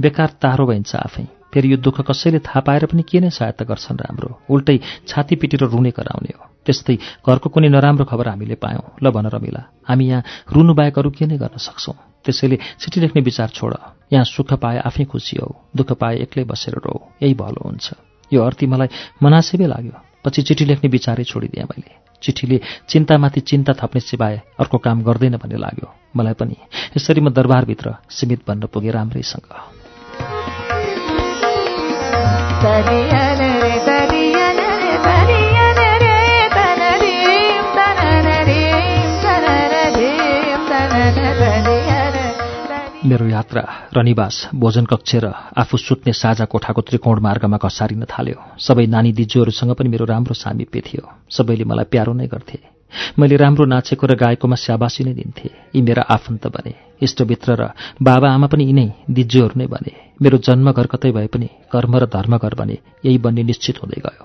[0.00, 4.02] बेकार तारो भइन्छ आफै। फेरि यो दुःख कसैले थाहा पाएर पनि के नै सहायता गर्छन्
[4.02, 4.42] राम्रो?
[4.50, 9.30] उल्टै छाती पिटेर रुने कराउने हो। त्यस्तै घरको कुनै नराम्रो खबर हामीले पायौँ। ल भन
[9.30, 11.94] रमिला हामी यहाँ रुनु बाहेक अरू के नै गर्न सक्छौँ?
[12.24, 13.72] त्यसैले चिठी लेख्ने विचार छोड।
[14.10, 17.86] यहाँ सुख पाए आफै खुसी हौ दुःख पाए एक्लै बसेर रो। यही भलो हुन्छ।
[18.32, 18.88] यो अर्थी मलाई
[19.22, 25.04] मनासेबै लाग्यो। पछि चिठी लेख्ने विचारै छोडिदिएँ मैले। चिठीले चिन्तामाथि चिन्ता थप्ने सिवाय अर्को काम
[25.04, 26.56] गर्दैन भन्ने लाग्यो। मलाई पनि।
[26.96, 29.83] यसरी म दरबारभित्र सीमित बन्न पुगेँ राम्रैसँग।
[32.64, 32.94] मेरो
[43.26, 49.12] यात्रा रनिवास भोजन कक्ष र आफू सुत्ने साझा कोठाको त्रिकोण मार्गमा घसारिन थाल्यो। सबै नानी
[49.12, 52.58] दिजूहरूसँग पनि मेरो राम्रो सामिप्य थियो। सबैले मलाई प्यारो नै गर्थे।
[53.18, 56.74] मैले राम्रो नाचेको र गाएको स्याबासी नै दिन्थे। यी मेरा आफन्त बने।
[57.06, 57.62] इष्टमित्र र
[58.02, 62.54] बाबा आमा पनि यिनै दिज्यूहरू नै बने। मेरो जन्मघर कतै भए पनि कर्म र धर्मघर
[62.54, 64.24] बने यही बन्ने निश्चित हुँदै गयो।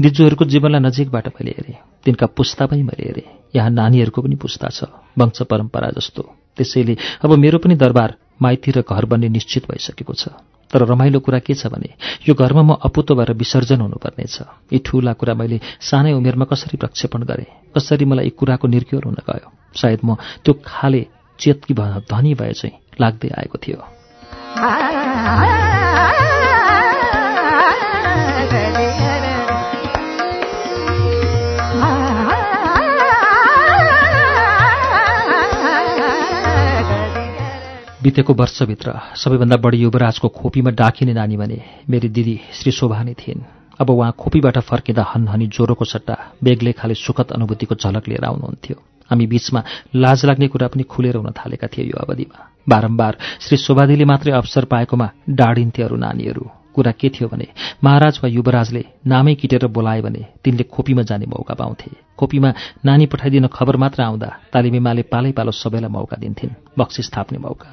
[0.00, 4.90] दिज्यूहरूको जीवनलाई नजिकबाट मैले हेरेँ। तिनका पुस्ता पनि मैले हेरेँ। यहाँ नानीहरूको पनि पुस्ता छ
[5.18, 6.22] वंश परम्परा जस्तो।
[6.56, 8.10] त्यसैले अब मेरो पनि दरबार
[8.42, 10.34] माइती र घर बन्ने निश्चित भइसकेको छ।
[10.70, 11.94] तर रमाइलो कुरा के छ भने
[12.26, 14.36] यो घरमा म अपुतो भएर विसर्जन हुनुपर्नेछ।
[14.70, 17.74] यी ठूला कुरा मैले सानै उमेरमा कसरी प्रक्षेपण गरेँ?
[17.74, 19.50] कसरी मलाई यी कुराको निर्क्योर हुन गयो?
[19.74, 21.02] सायद म त्यो खाले
[21.40, 23.78] चेतकी धनी भए चाहिँ लाग्दै आएको थियो।
[38.02, 41.58] बितेको वर्षभित्र सबैभन्दा बढी युवराजको खोपीमा डाकिने नानी भने
[41.90, 43.42] मेरी दिदी श्री शोभा नै थिइन्।
[43.80, 48.76] अब उहाँ खोपीबाट फर्किँदा हनहनी ज्वरोको सट्टा बेग्लै खाले सुखद अनुभूतिको झलक लिएर आउनुहुन्थ्यो।
[49.10, 49.60] हामी बीचमा
[49.94, 54.64] लाज लाग्ने कुरा पनि खुलेर हुन थालेका थिए यो अवधिमा। बारम्बार श्री शोभादीले मात्रै अवसर
[54.64, 56.44] पाएकोमा डाडिन्थे अरू नानीहरू।
[56.74, 57.46] कुरा के थियो भने
[57.84, 62.50] महाराज वा युवराजले नामै किटेर बोलाए भने तिनले खोपीमा जाने मौका पाउँथे। खोपीमा
[62.86, 67.70] नानी पठाइदिन खबर मात्र आउँदा तालिमेमाले पालै पालो सबैलाई मौका दिन्थिन् बक्सिस थाप्ने मौका।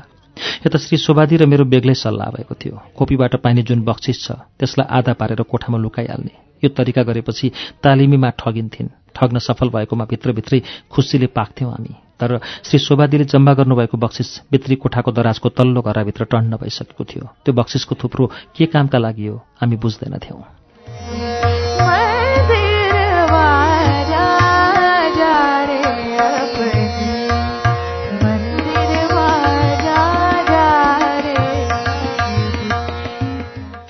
[0.66, 4.88] यता श्री शोभादी र मेरो बेग्लै सल्लाह भएको थियो। खोपीबाट पाइने जुन बक्सिस छ त्यसलाई
[4.90, 7.52] आधा पारेर कोठामा लुकाइहाल्ने। यो तरिका गरेपछि
[7.84, 14.30] तालिमीमा ठगिन्थिन्। ठग्न सफल भएकोमा भित्रभित्रै खुसीले पाक्थ्यौँ हामी। तर श्री शोभादीले जम्मा गर्नुभएको बक्सिस
[14.52, 19.42] भित्री कोठाको दराजको तल्लो घरभित्र टन्न भइसकेको थियो। त्यो बक्सिसको थुप्रो के कामका लागि हो
[19.62, 20.57] हामी बुझ्दैनथ्यौँ।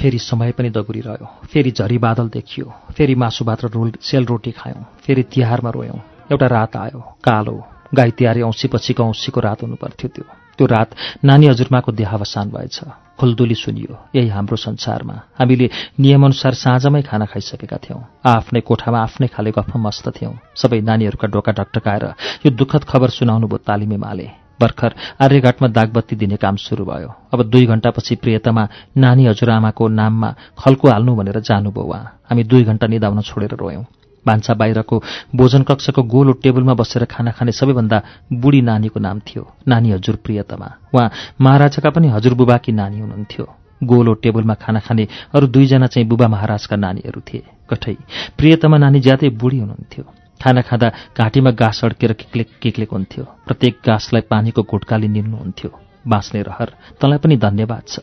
[0.07, 2.65] फेरि समय पनि दगुरिरह्यो। फेरि झरी बादल देखियो।
[2.95, 5.99] फेरि मासु भात र रोल सेल रोटी खायौँ। फेरि तिहारमा रोयौँ।
[6.31, 7.55] एउटा रात आयो कालो।
[7.91, 10.23] गाई तिहारी औँसीपछिको औँसीको रात हुनुपर्थ्यो त्यो।
[10.57, 12.79] त्यो रात नानी हजुरमाको देहावसान भएछ।
[13.19, 19.51] खुल्दुली सुनियो यही हाम्रो संसारमा। हामीले नियमअनुसार साँझमै खाना खाइसकेका थियौँ। आफ्नै कोठामा आफ्नै खाले
[19.51, 22.05] गफमा मस्त थियौँ। सबै नानीहरूका डोका ढकटकाएर
[22.45, 27.43] यो दुःखद खबर सुनाउनु भयो तालिमे माले। भर्खर आर्यघाटमा दागबत्ती दिने काम सुरु भयो। अब
[27.49, 28.67] दुई घण्टापछि प्रियतमा
[28.97, 33.85] नानी हजुरआमाको नाममा खल्को हाल्नु भनेर जानुभयो उहाँ। हामी दुई घण्टा निदाउन छोडेर रोयौँ।
[34.25, 34.95] भान्सा बाहिरको
[35.35, 38.01] भोजन कक्षको गोलो टेबलमा बसेर खाना खाने सबैभन्दा
[38.33, 43.45] बुढी नानीको नाम थियो नानी हजुर प्रियतमा। उहाँ महाराजाका पनि हजुरबुबाकी नानी हुनुहुन्थ्यो।
[43.83, 47.95] गोलो टेबलमा खाना खाने अरू दुईजना चाहिँ बुबा महाराजका नानीहरू थिए। कठै
[48.37, 50.03] प्रियतमा नानी ज्यादै बुढी हुनुहुन्थ्यो।
[50.37, 55.69] खाना खाँदा घाँटीमा गाँस अड्केर किक्ले किक्लेको हुन्थ्यो। प्रत्येक गाँसलाई पानीको घुटकाले निल्नुहुन्थ्यो
[56.07, 56.69] बाँच्ने रहर।
[57.01, 57.99] तँलाई पनि धन्यवाद छ।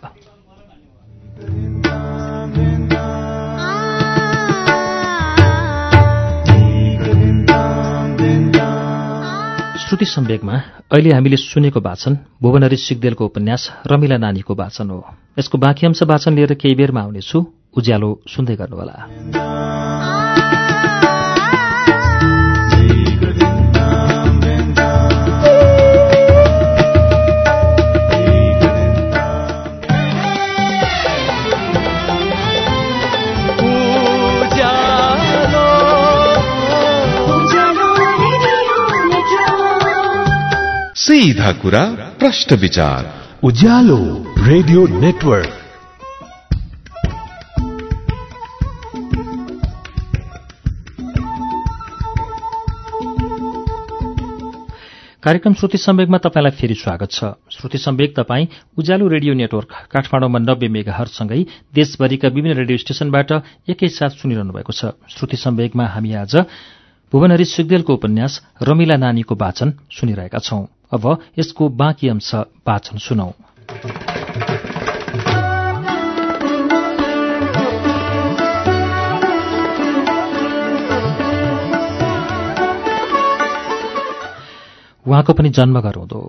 [9.85, 10.55] श्रुति सम्वेकमा
[10.93, 15.01] अहिले हामीले सुनेको वाचन भुवनरी सिगदेलको उपन्यास रमिला नानीको वाचन हो।
[15.39, 17.39] यसको बाँकी अंश वाचन लिएर केही बेरमा आउनेछु।
[17.77, 18.97] उज्यालो सुन्दै गर्नुहोला।
[41.05, 41.81] सीधा कुरा
[42.19, 43.07] प्रश्न विचार।
[43.43, 43.97] Ujyaalo
[44.39, 45.49] radio network.
[55.23, 58.47] कार्यक्रम श्रुति सम्वेकमा तपाईँलाई फेरि स्वागत छ। श्रुति सम्वेक तपाईँ
[58.79, 61.43] उज्यालो रेडियो नेटवर्क काठमाडौँमा नब्बे मेगाहरसँगै
[61.75, 63.33] देशभरिका विभिन्न रेडियो स्टेशनबाट
[63.69, 66.37] एकैसाथ सुनिरहनु भएको छ। श्रुति सम्वेकमा हामी आज
[67.13, 70.65] भुवनहरी सुगदेलको उपन्यास रमिला नानीको वाचन सुनिरहेका छौं।
[70.95, 71.07] अब
[71.39, 72.35] यसको बाँकी अंश
[72.69, 73.33] वाचन सुनौ।
[85.07, 86.21] उहाँको पनि जन्मघर हुँदो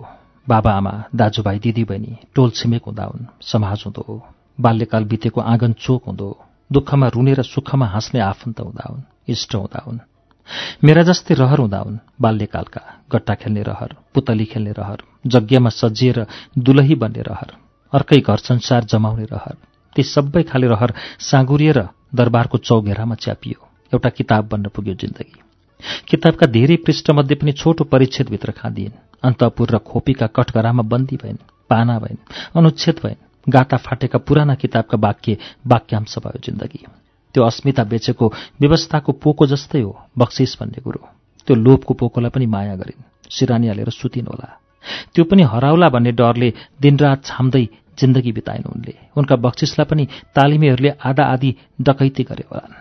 [0.46, 4.22] बाबा आमा दाजुभाइ दिदीबहिनी टोल छिमेक हुँदा हुन् समाज हुँदो।
[4.60, 6.28] बाल्यकाल बितेको आँगन चोक हुँदो।
[6.72, 9.98] दुःखमा रुने र सुखमा हाँस्ने आफन्त हुँदा हुन् इष्ट हुँदा हुन्।
[10.84, 12.82] मेरा जस्तै रहर हुँदा हुन् बाल्यकालका
[13.12, 16.26] गट्टा खेल्ने रहर पुतली खेल्ने रहर जग्गामा सजिएर
[16.58, 17.50] दुलही बन्ने रहर
[17.92, 19.56] अर्कै घर संसार जमाउने रहर
[19.96, 20.92] ती सबै खाले रहर
[21.30, 21.78] साँगुरिएर
[22.14, 23.60] दरबारको चौघेरामा च्यापियो
[23.92, 25.40] एउटा किताब बन्न पुग्यो जिन्दगी।
[26.08, 32.22] किताबका धेरै पृष्ठमध्ये पनि छोटो परिच्छेदभित्र खाँदिएन् अन्तपुर र खोपीका कठघरामा बन्दी भइन् पाना भइन्
[32.56, 36.84] अनुच्छेद भइन् गाटा फाटेका पुराना किताबका वाक्य वाक्यांश भयो जिन्दगी।
[37.36, 41.00] त्यो अस्मिता बेचेको व्यवस्थाको पोको जस्तै हो बक्सिस भन्ने कुरो।
[41.46, 44.48] त्यो लोभको पोकोलाई पनि माया गरिन्। सिरानी हालेर सुतिन् होला।
[45.14, 47.68] त्यो पनि हराउला भन्ने डरले दिनरात छाम्दै
[47.98, 52.74] जिन्दगी बिताइन् उनले। उनका बक्सिसलाई पनि तालिमेहरूले आधा आधी डकैती गरे होलान्।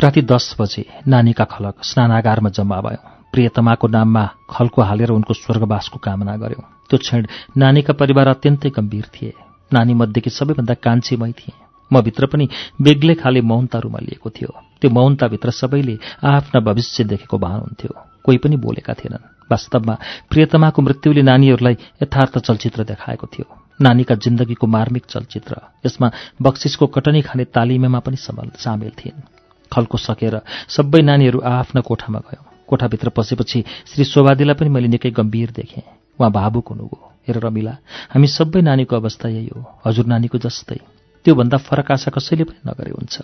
[0.00, 6.36] राति दस बजे नानीका खलक स्नानागारमा जम्मा भयौँ। प्रियतमाको नाममा खलको हालेर उनको स्वर्गवासको कामना
[6.36, 9.32] गर्यौं। त्यो क्षण नानीका परिवार अत्यन्तै गम्भीर थिए।
[9.72, 11.58] नानी मध्येकी सबैभन्दा कान्छी मै थिएँ।
[11.90, 12.48] म भित्र पनि
[12.82, 17.92] बेग्लै खाले मौनता रुमलिएको थियो। त्यो मौनताभित्र सबैले आफ्ना भविष्य देखेको भान हुन्थ्यो।
[18.24, 19.94] कोही पनि बोलेका थिएनन्। वास्तवमा
[20.30, 23.46] प्रियतमाको मृत्युले नानीहरूलाई यथार्थ चलचित्र देखाएको थियो।
[23.80, 26.10] नानीका जिन्दगीको मार्मिक चलचित्र यसमा
[26.42, 29.26] बक्सिसको कटनी खाने तालिमेमा पनि सामेल थिइन्।
[29.72, 35.50] खल्को सकेर सबै नानीहरू आआफ्ना कोठामा गयौँ। कोठाभित्र पसेपछि श्री शोभादीलाई पनि मैले निकै गम्भीर
[35.50, 35.82] देखेँ।
[36.18, 37.74] उहाँ भावुक हुनुभयो। हेर रमिला
[38.14, 40.80] हामी सबै नानीको अवस्था यही हो हजुर नानीको जस्तै।
[41.26, 43.14] त्योभन्दा फरक आशा कसैले पनि नगरे हुन्छ।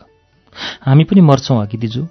[0.84, 2.02] हामी पनि मर्छौँ अघि दिजु।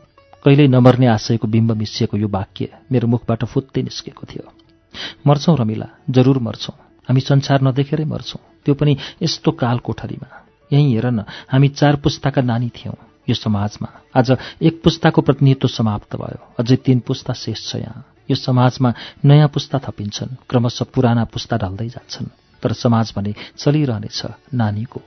[0.46, 4.46] कहिल्यै नमर्ने आशयको बिम्ब मिसिएको यो वाक्य मेरो मुखबाट फुत्तै निस्केको थियो।
[5.28, 6.76] मर्छौँ रमिला जरुर मर्छौँ।
[7.10, 10.30] हामी संसार नदेखेरै मर्छौँ। त्यो पनि यस्तो काल कोठरीमा
[10.72, 16.16] यहीँ हेर न हामी चार पुस्ताका नानी थियौँ। यो समाजमा। आज एक पुस्ताको प्रतिनिधित्व समाप्त
[16.16, 18.94] भयो। अझै तीन पुस्ता शेष छ यहाँ। यो समाजमा
[19.26, 22.28] नयाँ पुस्ता थपिन्छन्। क्रमशः पुराना पुस्ता ढल्दै जान्छन्।
[22.64, 24.22] तर समाज भने चलिरहनेछ
[24.54, 25.02] नानीको।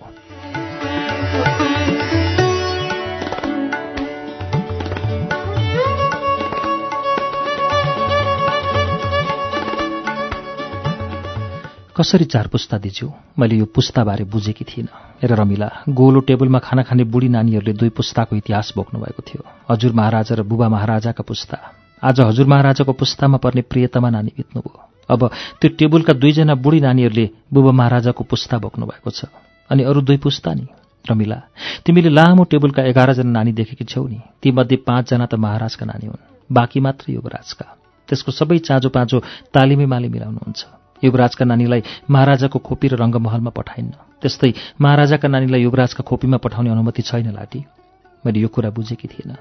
[11.97, 13.07] कसरी चार पुस्ता दिज्यू?
[13.39, 14.91] मैले यो पुस्ताबारे बुझेकी थिइनँ।
[15.23, 19.93] हेर रमिला गोलो टेबलमा खाना खाने बुढी नानीहरूले दुई पुस्ताको इतिहास बोक्नु भएको थियो। हजुर
[19.95, 21.57] महाराजा र बुबा महाराजाका पुस्ता।
[22.03, 25.31] आज हजुर महाराजाको पुस्तामा पर्ने प्रियतमा नानी बित्नुभयो। अब
[25.61, 29.31] त्यो टेबुलका दुईजना बुढी नानीहरूले बुबा महाराजाको पुस्ता बोक्नु भएको छ।
[29.71, 30.67] अनि अरू दुई पुस्ता नि?
[31.05, 31.39] रमिला
[31.87, 36.81] तिमीले लामो टेबुलका एघारजना नानी देखेकी छौ नि। तीमध्ये पाँचजना त महाराजका नानी हुन्। बाँकी
[36.81, 37.67] मात्र युवराजका
[38.09, 39.23] त्यसको सबै चाँजो पाँचो
[39.55, 46.39] तालिमे माले मिलाउनुहुन्छ। युवराजका नानीलाई महाराजाको खोपी र रङ्गमहलमा पठाइन्न। त्यस्तै महाराजाका नानीलाई युवराजका खोपीमा
[46.39, 47.61] पठाउने अनुमति छैन लाटी।
[48.25, 49.37] मैले यो कुरा बुझेकी थिइनँ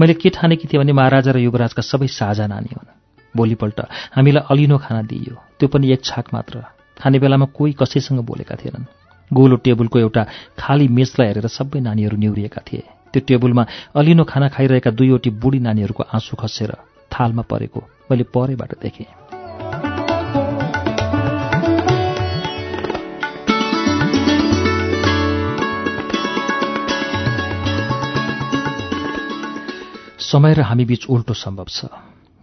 [0.00, 2.94] मैले के ठानेकी थिएँ भने महाराजा र युवराजका सबै साझा नानी हुन्।
[3.34, 3.78] भोलिपल्ट
[4.14, 6.62] हामीलाई अलिनो खाना दिइयो। त्यो पनि एक छाक मात्र।
[6.98, 8.86] खाने बेलामा कोही कसैसँग बोलेका थिएनन्।
[9.30, 10.22] गोलो टेबुलको एउटा
[10.58, 16.02] खाली मेचलाई हेरेर सबै नानीहरू निहुरिएका थिए। त्यो टेबुलमा अलिनो खाना खाइरहेका दुईवटी बुढी नानीहरूको
[16.14, 16.72] आँसु खसेर
[17.10, 19.37] थालमा परेको मैले परेबाट देखेँ।
[30.28, 31.88] समय र हामी बीच उल्टो सम्भव छ।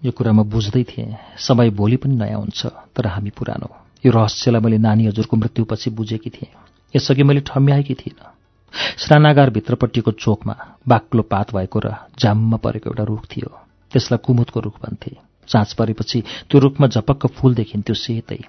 [0.02, 2.66] यो कुरा म बुझ्दै थिएँ समय भोलि पनि नयाँ हुन्छ
[2.98, 3.70] तर हामी पुरानो।
[4.06, 6.50] यो रहस्यलाई मैले नानी हजुरको मृत्युपछि बुझेकी थिएँ।
[6.94, 8.34] यसअघि मैले ठम्याएकी थिइनँ।
[8.98, 10.56] स्नानागारभित्रपट्टिको चोकमा
[10.88, 13.50] बाक्लो पात भएको र जाममा परेको एउटा रुख थियो।
[13.94, 15.12] त्यसलाई कुमुदको रुख भन्थे।
[15.48, 18.42] चाँच परेपछि त्यो रुखमा झपक्क फूल देखिन्थ्यो सेतै।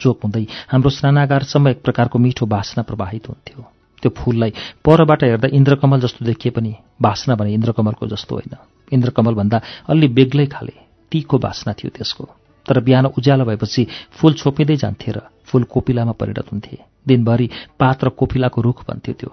[0.00, 3.62] चोक हुँदै हाम्रो स्नानागारसम्म एक प्रकारको मिठो बासना प्रवाहित हुन्थ्यो।
[4.02, 4.52] त्यो फूललाई
[4.84, 8.56] परबाट हेर्दा इन्द्रकमल जस्तो देखिए पनि बासना भने इन्द्रकमलको जस्तो होइन।
[8.92, 10.74] इन्द्रकमलभन्दा अलि बेग्लै खाले
[11.12, 12.24] तीको बासना थियो त्यसको।
[12.66, 16.76] तर बिहान उज्यालो भएपछि फूल छोपिँदै जान्थे र फूल कोपिलामा परिणत हुन्थे।
[17.06, 17.46] दिनभरि
[17.78, 19.30] पात र कोपिलाको रुख भन्थ्यो त्यो।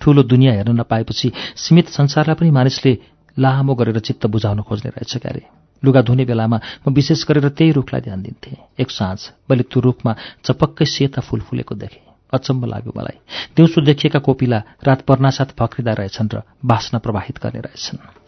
[0.00, 2.92] ठूलो दुनियाँ हेर्न नपाएपछि सीमित संसारलाई पनि मानिसले
[3.36, 5.42] लामो गरेर चित्त बुझाउन खोज्ने रहेछ क्यारे।
[5.82, 9.18] लुगा धुने बेलामा म विशेष गरेर त्यही रुखलाई ध्यान दिन्थेँ। एक साँझ
[9.50, 10.12] मैले त्यो रुखमा
[10.44, 13.18] चपक्कै सेता फूल फुलेको देखेँ। अचम्म लाग्यो मलाई।
[13.56, 18.27] दिउँसो देखिएका कोपिला रात पर्नासाथ फक्रिँदा रहेछन् र बास्ना प्रवाहित गर्ने रहेछन्।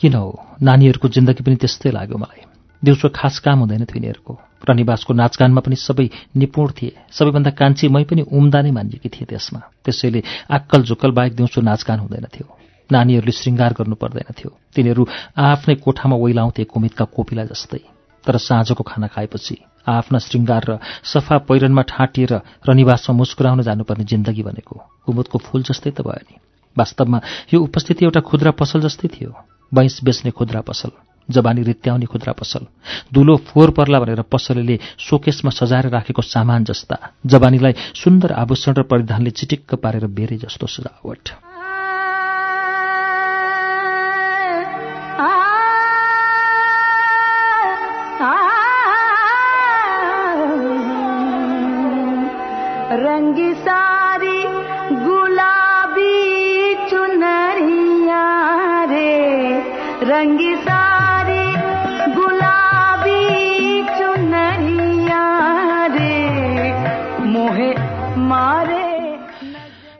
[0.00, 2.44] किन हो नानीहरूको जिन्दगी पनि त्यस्तै लाग्यो मलाई।
[2.84, 4.32] दिउँसो खास काम हुँदैन थियो यिनीहरूको।
[4.68, 9.28] र निवासको नाचगानमा पनि सबै निपुण थिए। सबैभन्दा कान्छी मै पनि उम्दा नै मानिएकी थिएँ
[9.28, 12.46] त्यसमा। त्यसैले आक्कल झुक्कल बाहेक दिउँसो नाचगान हुँदैन थियो।
[12.92, 17.93] नानीहरूले श्रृङ्गार गर्नु पर्दैन थियो। तिनीहरू आफ्नै कोठामा ओइलाउँथे कुमितका कोपिला जस्तै।
[18.26, 19.56] तर साँझको खाना खाएपछि
[19.86, 22.32] आफ्ना श्रृङ्गार र सफा पहिरनमा ठाँटिएर
[22.66, 26.36] र निवासमा मुस्कुराउन जानुपर्ने जिन्दगी भनेको कुमुदको फूल जस्तै त भयो नि।
[26.76, 27.20] वास्तवमा
[27.54, 29.30] यो उपस्थिति एउटा खुद्रा पसल जस्तै थियो।
[29.72, 30.90] बैंस बेच्ने खुद्रा पसल
[31.28, 32.66] जबानी रित्याउने खुद्रा पसल
[33.12, 39.30] दुलो फोहोर पर्ला भनेर पसलेले सोकेसमा सजाएर राखेको सामान जस्ता जबानीलाई सुन्दर आभूषण र परिधानले
[39.30, 41.53] चिटिक्क पारेर बेरे जस्तो सजावट।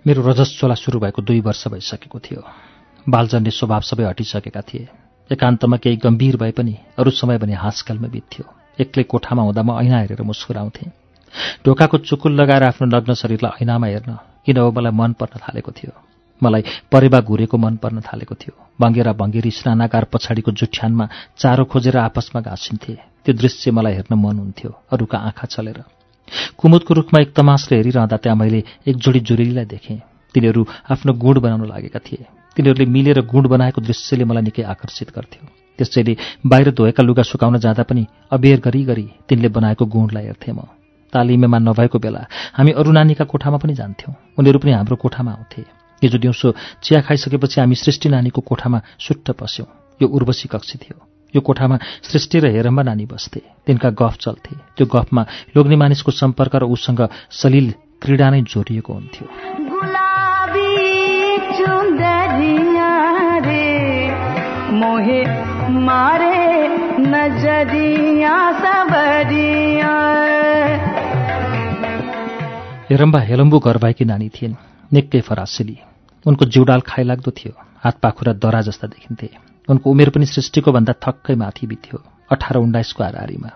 [0.07, 2.41] मेरो रजस चोला सुरु भएको दुई वर्ष भइसकेको थियो।
[3.09, 4.89] बालजन्य स्वभाव सबै हटिसकेका थिए।
[5.33, 8.45] एकान्तमा केही गम्भीर भए पनि अरू समय भने हाँसकालमा बित्थ्यो।
[8.81, 10.93] एक्लै कोठामा हुँदा म ऐना हेरेर मुस्कुराउँथेँ।
[11.65, 14.13] ढोकाको चुकुल लगाएर आफ्नो नग्न शरीरलाई ऐनामा हेर्न
[14.45, 15.93] किन हो मलाई मन पर्न थालेको थियो।
[16.43, 16.63] मलाई
[16.93, 21.09] परेवा घुरेको मन पर्न थालेको थियो। भङ्गेरा भङ्गेरी स्नानागार पछाडिको जुठ्यानमा
[21.41, 25.81] चारो खोजेर आपसमा घाँसिन्थे। त्यो दृश्य मलाई हेर्न मन हुन्थ्यो। अरूका आँखा चलेर
[26.59, 30.01] कुमुदको रुखमा एक तमासले हेरिरहँदा त्यहाँ मैले एक जोडी जुरेलीलाई देखेँ।
[30.35, 35.47] तिनीहरू आफ्नो गुण बनाउन लागेका थिए। तिनीहरूले मिलेर गुण बनाएको दृश्यले मलाई निकै आकर्षित गर्थ्यो।
[35.79, 40.67] त्यसैले बाहिर धोएका लुगा सुकाउन जाँदा पनि अबेर गरी गरी तिनले बनाएको गुणलाई हेर्थेँ म।
[41.13, 45.63] तालिमेमा नभएको बेला हामी अरू नानीका कोठामा पनि जान्थ्यौँ। उनीहरू पनि हाम्रो कोठामा आउँथे।
[46.03, 49.69] हिजो दिउँसो चिया खाइसकेपछि हामी सृष्टि नानीको कोठामा सुट्ट पस्यौँ।
[50.03, 50.99] यो उर्वशी कक्षी थियो।
[51.35, 56.57] यो कोठामा सृष्टि र हेरम्बा नानी बस्थे। तिनका गफ चल्थे। त्यो गफमा लोग्ने मानिसको सम्पर्क
[56.57, 59.29] र उसँग सलिल क्रीडा नै जोडिएको हुन्थ्यो।
[72.91, 74.55] हेरम्बा हेलम्बु घर भएकी नानी थिइन्।
[74.93, 75.79] निकै फरासिली।
[76.27, 77.53] उनको जिउडाल खाइलाग्दो थियो।
[77.85, 81.99] हात पाखुरा दरा जस्ता देखिन्थे। उनको उमेर पनि सृष्टिको भन्दा थक्कै माथि बित्थ्यो
[82.31, 83.51] अठार उन्नाइसको हाराहारीमा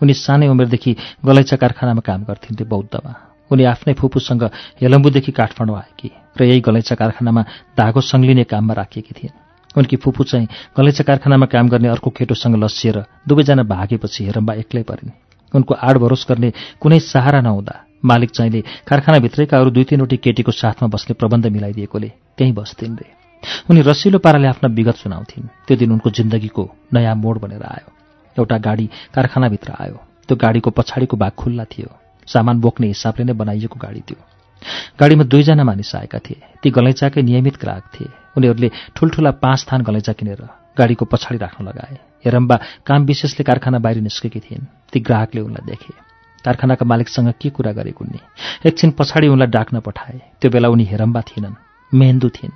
[0.00, 3.12] उनी सानै उमेरदेखि गलैचा कारखानामा काम गर्थिन् रे बौद्धमा।
[3.50, 4.42] उनी आफ्नै फुपूसँग
[4.82, 7.42] हेलम्बुदेखि काठमाडौँ आएकी र यही गलैचा कारखानामा
[7.78, 9.38] धागो सङ्लिने काममा राखिएकी थिइन्।
[9.78, 12.98] उनकी फुपू चाहिँ गलैचा कारखानामा काम गर्ने अर्को केटोसँग लसिएर
[13.28, 15.14] दुवैजना भागेपछि हेरम्बा एक्लै परिन्।
[15.54, 20.88] उनको आड भरोस गर्ने कुनै सहारा नहुँदा मालिक चाहिँले कारखानाभित्रैका अरू दुई तीनवटी केटीको साथमा
[20.88, 23.21] बस्ने प्रबन्ध मिलाइदिएकोले त्यहीँ बस्थिन् रे।
[23.70, 27.88] उनी रसिलो पाराले आफ्ना विगत सुनाउँथिन्। त्यो दिन उनको जिन्दगीको नयाँ मोड बनेर आयो।
[28.36, 29.96] एउटा गाडी कारखानाभित्र आयो।
[30.28, 31.90] त्यो गाडीको पछाडिको भाग खुल्ला थियो।
[32.26, 34.20] सामान बोक्ने हिसाबले नै बनाइएको गाडी थियो
[35.00, 40.12] गाडीमा दुईजना मानिस आएका थिए। ती गलैँचाकै नियमित ग्राहक थिए। उनीहरूले ठुल्ठुला पाँच थान गलैँचा
[40.12, 40.42] किनेर
[40.78, 45.94] गाडीको पछाडि राख्न लगाए। हेरम्बा काम विशेषले कारखाना बाहिर निस्केकी थिइन्। ती ग्राहकले उनलाई देखे।
[46.44, 48.20] कारखानाका मालिकसँग के कुरा गरेको उनले?
[48.68, 51.58] एकछिन पछाडि उनलाई डाक्न पठाए। त्यो बेला उनी हेरम्बा थिएनन्
[51.94, 52.54] मेहेन्दु थिइन्।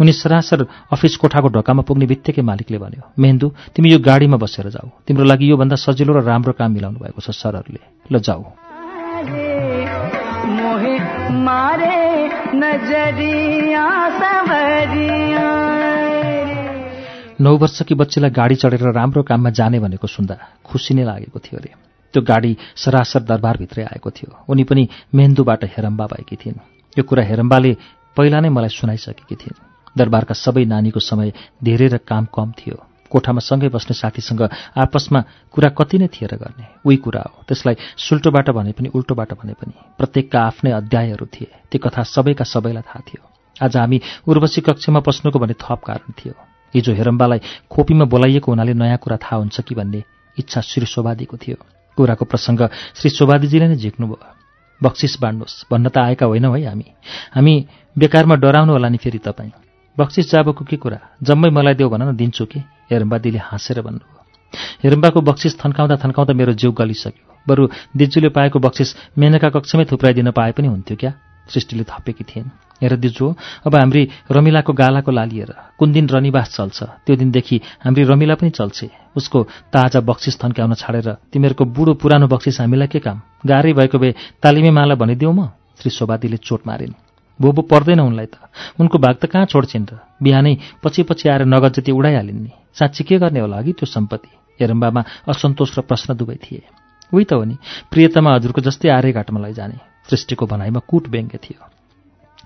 [0.00, 4.88] उनी सरासर अफिस कोठाको ढोकामा पुग्ने बित्तिकै मालिकले भन्यो मेहेन्दु तिमी यो गाडीमा बसेर जाऊ।
[5.06, 8.42] तिम्रो लागि योभन्दा सजिलो र राम्रो काम मिलाउनु भएको छ सरहरूले। ल जाऊ।
[17.40, 21.72] नौ वर्षकी बच्चीलाई गाडी चढेर राम्रो काममा जाने भनेको सुन्दा खुसी नै लागेको थियो अरे।
[22.14, 26.58] त्यो गाडी सरासर दरबारभित्रै आएको थियो। उनी पनि मेहेन्दुबाट हेरम्बा भएकी थिइन्।
[26.98, 27.76] यो कुरा हेरम्बाले
[28.16, 29.58] पहिला नै मलाई सुनाइसकेकी थिइन्।
[29.98, 31.32] दरबारका सबै नानीको समय
[31.64, 32.76] धेरै र काम कम थियो।
[33.10, 34.42] कोठामा सँगै बस्ने साथीसँग
[34.76, 35.20] आपसमा
[35.50, 39.72] कुरा कति नै थिएर गर्ने। उही कुरा हो। त्यसलाई सुल्टोबाट भने पनि उल्टोबाट भने पनि
[39.98, 43.22] प्रत्येकका आफ्नै अध्यायहरू थिए। ती कथा सबैका सबैलाई थाहा थियो।
[43.64, 46.34] आज हामी उर्वशी कक्षमा पस्नुको भने थप कारण थियो।
[46.74, 50.02] हिजो हेरम्बालाई खोपीमा बोलाइएको हुनाले नयाँ कुरा थाहा हुन्छ कि भन्ने
[50.38, 51.56] इच्छा श्री शोभादीको थियो।
[51.96, 54.38] कुराको प्रसङ्ग श्री शोभादीजीले नै झिक्नुभयो।
[54.80, 56.86] बक्सिस बाँड्नुहोस् भन्न त आएका होइनौँ है हामी।
[57.34, 57.54] हामी
[57.98, 59.50] बेकारमा डराउनु होला नि फेरि तपाईँ।
[59.98, 60.98] बक्सिस जाबोको के कुरा?
[61.22, 62.60] जम्मै मलाई देऊ भन न दिन्छु कि?
[62.90, 64.18] हेरम्बादीले हाँसेर भन्नुभयो।
[64.84, 70.52] हेरम्बाको बक्सिस थन्काउँदा थन्काउँदा मेरो जिउ गलिसक्यो। बरु दिज्जूले पाएको बक्सिस मेनका कक्षमै थुप्राइदिन पाए
[70.52, 71.12] पनि हुन्थ्यो क्या?
[71.50, 72.48] सृष्टिले थपेकी थिइन्
[72.82, 73.34] हेर दिजु
[73.66, 76.82] अब हाम्री रमिलाको गालाको लालिएर कुन दिन रनिवास चल्छ?
[77.06, 79.42] त्यो दिनदेखि हाम्री रमिला पनि चल्छे। उसको
[79.74, 83.20] ताजा बक्सिस थन्क्याउन छाडेर तिमीहरूको बुढो पुरानो बक्सिस हामीलाई के काम?
[83.46, 85.50] गाह्रै भएको भए तालिमे माला भनिदिउँ म?
[85.82, 87.09] श्री शोभादीले चोट मारिन्।
[87.40, 88.36] बोबो पर्दैन उनलाई त।
[88.80, 93.04] उनको भाग त कहाँ छोड्छिन् र बिहानै पछि पछि आएर नगद जति उडाइहालिन् नि। साँच्ची
[93.04, 94.30] के गर्ने होला अघि त्यो सम्पत्ति?
[94.60, 96.62] हेरम्बामा असन्तोष र प्रश्न दुवै थिए।
[97.14, 97.56] उही त हो नि
[97.90, 99.76] प्रियतमा हजुरको जस्तै आरे घाटमा लैजाने।
[100.10, 101.62] सृष्टिको भनाइमा कुट व्यङ्ग्य थियो।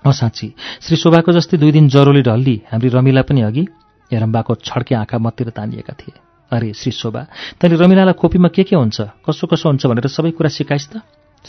[0.05, 3.63] अँ साँच्ची श्री शोभाको जस्तै दुई दिन जरोले ढल्ली हाम्री रमिला पनि अघि?
[4.11, 6.15] हेरम्बाको छड्के आँखा मतिर तानिएका थिए।
[6.51, 7.21] अरे श्री शोभा
[7.59, 9.01] तैँले रमिलालाई खोपीमा के के हुन्छ?
[9.25, 11.01] कसो कसो हुन्छ भनेर सबै कुरा सिकाइस् त?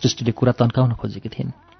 [0.02, 1.75] सृष्टिले कुरा तन्काउन खोजेकी थिइन्।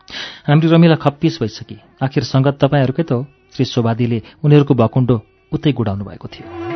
[0.49, 6.05] हाम्री रमिला खप्पिस भइसके। आखिर सङ्गत तपाईँहरूकै त हो। श्री शोभादीले उनीहरूको भकुण्डो उतै गुडाउनु
[6.05, 6.67] भएको थियो।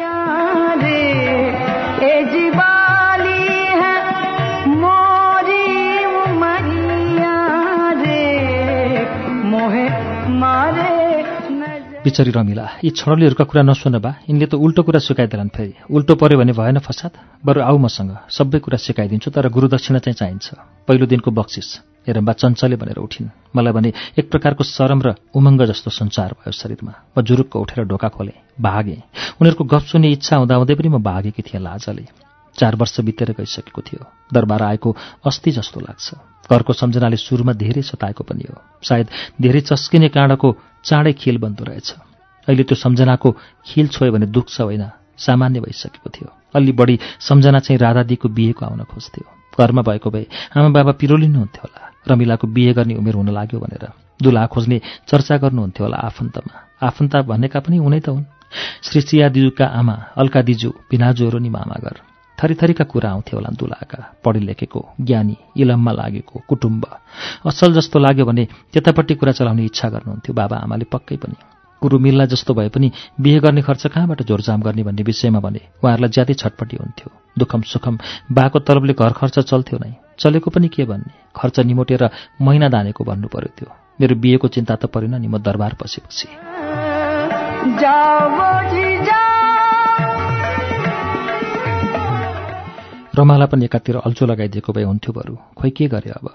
[12.05, 16.39] बिचरी रमिला यी छडलीहरूका कुरा नसुन बा। यिनले त उल्टो कुरा सिकाइदेलान् फेरि। उल्टो पर्यो
[16.39, 17.11] भने भएन फसाद।
[17.45, 20.51] बरु आऊ मसँग। सबै कुरा सिकाइदिन्छु तर गुरुदक्षिणा चाहिँ चाहिन्छ।
[20.89, 25.91] पहिलो दिनको बक्सिस। हेरम्बा चञ्चले भनेर उठिन्। मलाई भने एक प्रकारको सरम र उमङ्ग जस्तो
[25.91, 29.03] सञ्चार भयो शरीरमा। म जुरुक्क उठेर ढोका खोलेँ भागेँ।
[29.41, 32.07] उनीहरूको गफ सुन्ने इच्छा हुँदाहुँदै पनि म भागेकी थिएँ लाजले।
[32.59, 36.15] चार वर्ष बितेर गइसकेको थियो। दरबार आएको अस्ति जस्तो लाग्छ।
[36.51, 39.09] घरको सम्झनाले सुरुमा धेरै सताएको पनि हो। सायद
[39.41, 41.95] धेरै चस्किने काँडाको चाँडै खिल बन्दो रहेछ।
[42.49, 43.37] अहिले त्यो सम्झनाको
[43.67, 48.85] खिल छोयो भने दुख्छ होइन। सामान्य भइसकेको थियो। अलि बढी सम्झना चाहिँ राधादीको बिहेको आउन
[48.85, 49.25] खोज्थ्यो।
[49.59, 53.85] घरमा भएको भए आमा बाबा पिरोलिनुहुन्थ्यो होला। रमिलाको बिहे गर्ने उमेर हुन लाग्यो भनेर।
[54.23, 58.25] दुला खोज्ने चर्चा गर्नुहुन्थ्यो होला आफन्तमा। आफन्त भनेका पनि उनै त हुन्।
[58.83, 61.97] श्री चिया दिजुका आमा अल्का दिजु पिनाजुहरू नि मामागर
[62.39, 66.83] थरीथरीका कुरा आउँथे होला दुलाका। पढे लेखेको ज्ञानी इलममा लागेको कुटुम्ब।
[67.47, 71.37] असल जस्तो लाग्यो भने त्यतापट्टि कुरा चलाउने इच्छा गर्नुहुन्थ्यो बाबा आमाले पक्कै पनि।
[71.81, 76.11] कुरो मिल्ला जस्तो भए पनि बिहे गर्ने खर्च कहाँबाट जोरजाम गर्ने भन्ने विषयमा भने उहाँहरूलाई
[76.11, 77.99] ज्यादै छटपट्टि हुन्थ्यो। दुखम सुखम
[78.33, 81.13] बाको तलबले घर खर्च चल्थ्यो नै। चलेको पनि के भन्ने?
[81.37, 85.75] खर्च निमोटेर महिना दानेको भन्नु पर्यो त्यो। मेरो बिहेको चिन्ता त परेन नि म दरबार
[85.75, 86.29] पसेपछि।
[93.19, 96.31] रमाला पनि एकातिर अल्छो लगाइदिएको भए हुन्थ्यो बरु। खोइ के गरे अब?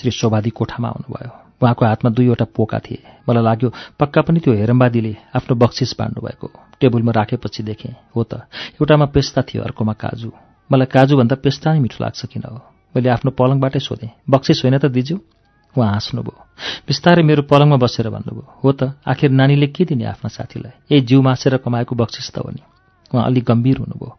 [0.00, 3.68] श्री शोभादी कोठामा आउनुभयो। उहाँको हातमा दुईवटा पोका थिए। मलाई लाग्यो
[4.00, 6.48] पक्का पनि त्यो हेरम्बादीले आफ्नो बक्सिस बाँड्नुभएको।
[6.80, 8.44] टेबलमा राखेपछि देखेँ। हो त
[8.76, 10.30] एउटामा पेस्ता थियो अर्कोमा काजु।
[10.70, 12.60] मलाई काजुभन्दा पेस्ता नै मिठो लाग्छ किन हो?
[12.94, 15.16] मैले आफ्नो पलङबाटै सोधेँ बक्सिस होइन त दिजु?
[15.74, 16.44] उहाँ हाँस्नुभयो
[16.88, 20.72] बिस्तारै मेरो पलङमा बसेर भन्नुभयो। हो त आखिर नानीले के दिने आफ्ना साथीलाई?
[20.92, 22.62] यही जिउ मासेर कमाएको बक्सिस त हो नि।
[23.14, 24.10] उहाँ अलिक गम्भीर हुनुभयो।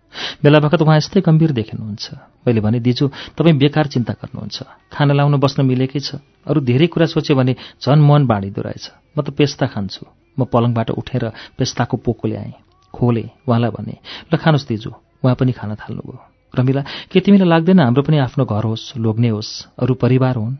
[0.43, 2.05] बेला बखत उहाँ यस्तै गम्भीर देखिनुहुन्छ।
[2.47, 4.57] मैले भने दिजु तपाईँ बेकार चिन्ता गर्नुहुन्छ।
[4.91, 8.85] खाना लाउन बस्न मिलेकै छ। अरू धेरै कुरा सोच्यो भने झन् मन बाँडिदो रहेछ।
[9.17, 10.03] म त पेस्ता खान्छु।
[10.39, 11.23] म पलङबाट उठेर
[11.57, 12.53] पेस्ताको पोको ल्याएँ।
[12.93, 13.95] खोले उहाँलाई भने
[14.31, 14.91] ल खानुहोस् दिजु।
[15.23, 16.19] उहाँ पनि खान थाल्नुभयो।
[16.53, 16.81] रमिला
[17.11, 17.79] के तिमीलाई लाग्दैन?
[17.79, 19.51] हाम्रो पनि आफ्नो घर होस् लोग्ने होस्।
[19.83, 20.55] अरू परिवार हुन्।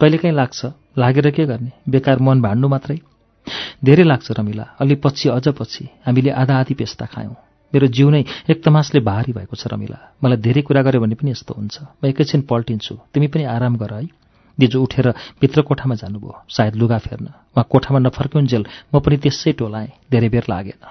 [0.00, 0.60] कहिलेकाहीँ लाग्छ।
[0.98, 1.72] लागेर के गर्ने?
[1.88, 2.98] बेकार मन भाँड्नु मात्रै?
[3.84, 8.24] धेरै लाग्छ रमिला। अलि पछि अझ पछि हामीले आधा आधी पेस्ता खायौँ। मेरो जिउ नै
[8.50, 12.06] एक तमासले भारी भएको छ रमिला। मलाई धेरै कुरा गऱ्यो भने पनि यस्तो हुन्छ। म
[12.10, 14.06] एकैछिन पल्टिन्छु। तिमी पनि आराम गर है।
[14.58, 15.06] दिजु उठेर
[15.40, 18.64] भित्र कोठामा जानुभयो। सायद लुगा फेर्न। उहाँ कोठामा नफर्क्युन्जेल
[18.94, 20.82] म पनि त्यसै टोलाएँ। धेरै बेर लागेन।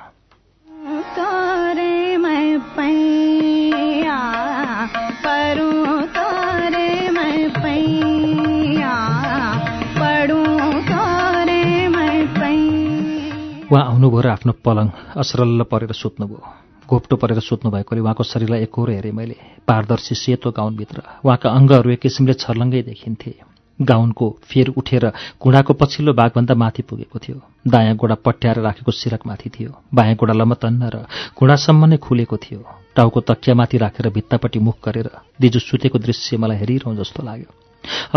[13.69, 14.87] उहाँ आउनुभयो र आफ्नो पलङ
[15.21, 19.35] असरल्ल परेर सुत्नुभयो। घोप्टो परेर सुत्नु भएकोले उहाँको शरीरलाई एकहोरो हेरेँ मैले
[19.67, 23.33] पारदर्शी सेतो गाउनभित्र। उहाँका अङ्गहरू एक किसिमले छर्लङ्गै देखिन्थे।
[23.79, 25.05] गाउनको फेर उठेर
[25.37, 27.37] घुँडाको पछिल्लो भागभन्दा माथि पुगेको थियो।
[27.67, 31.05] दायाँ गोडा पट्याएर राखेको सिरकमाथि थियो। बायाँ गोडा लमतन्न र
[31.37, 32.59] घुँडासम्म नै खुलेको थियो।
[32.95, 35.09] टाउको तकियामाथि राखेर भित्तापट्टि मुख गरेर
[35.41, 37.49] दिजु सुतेको दृश्य मलाई हेरिरहँ जस्तो लाग्यो।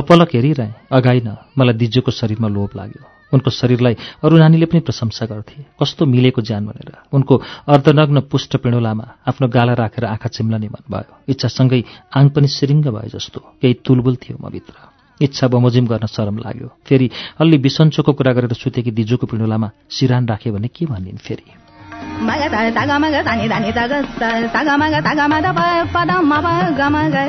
[0.00, 3.02] अपलक हेरिरहेँ अगाइन मलाई दिजुको शरीरमा लोभ लाग्यो।
[3.32, 7.34] उनको शरीरलाई अरू नानीले पनि प्रशंसा गर्थे। कस्तो मिलेको ज्यान भनेर। उनको
[7.68, 11.82] अर्धनग्न पुष्ट पिँडोलामा आफ्नो गाला राखेर आँखा चिम्लने मन भयो। इच्छासँगै
[12.16, 14.74] आङ पनि सिरिङ्ग भयो जस्तो। केही तुलबुल थियो म भित्र
[15.20, 17.10] इच्छा बमोजिम गर्न शरम लाग्यो। फेरि
[17.40, 21.61] अलि बिसन्चोको कुरा गरेर सुतेकी दिजुको पिँडोलामा सिरान राखे भने के भनिन् फेरि?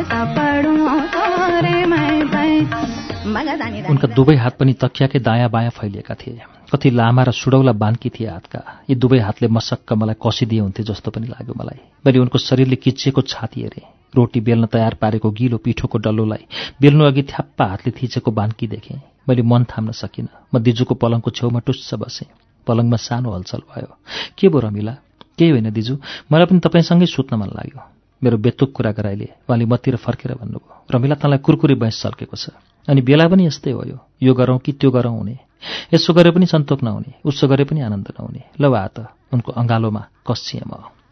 [0.04, 2.52] सा पढूं करे मैं पै
[3.26, 6.42] मग ता नि धा नि उनका दुवै हात पनि तकियाकै दायाँ बायाँ फैलिएका थिए।
[6.74, 8.60] कति लामा र सुडौला बान्की थिए हातका।
[8.90, 13.22] यी दुवै हातले मसक्क मलाई कसिदिए हुन्थे जस्तो पनि लाग्यो मलाई। मैले उनको शरीरले किचिएको
[13.22, 16.46] छाती हेरेँ। रोटी बेल्न तयार पारेको गिलो पिठोको डल्लोलाई
[16.82, 21.60] बेल्नु अघि थ्याप्पा हातले थिचेको बान्की देखेँ। मैले मन थाम्न सकिनँ। म दिजुको पलङको छेउमा
[21.60, 23.98] टुस्स बसेँ। पलङमा सानो हलचल भयो।
[24.38, 24.94] के भयो रमिला?
[25.38, 25.96] केही होइन दिजु।
[26.32, 27.82] मलाई पनि तपाईँसँगै सुत्न मन लाग्यो।
[28.24, 32.50] मेरो बेतुक कुरा गराइले। उहाँले मतिर फर्केर भन्नुभयो। रमिला तँलाई कुरकुरी बयस सल्केको छ।
[32.88, 33.84] अनि बेला पनि यस्तै हो
[34.24, 35.38] यो गरौँ कि त्यो गरौँ हुने।
[35.94, 38.90] यसो गरे पनि सन्तोक नहुने। उसो गरे पनि आनन्द नहुने। ल वा
[39.34, 41.03] उनको अँगालोमा कसिएँ म।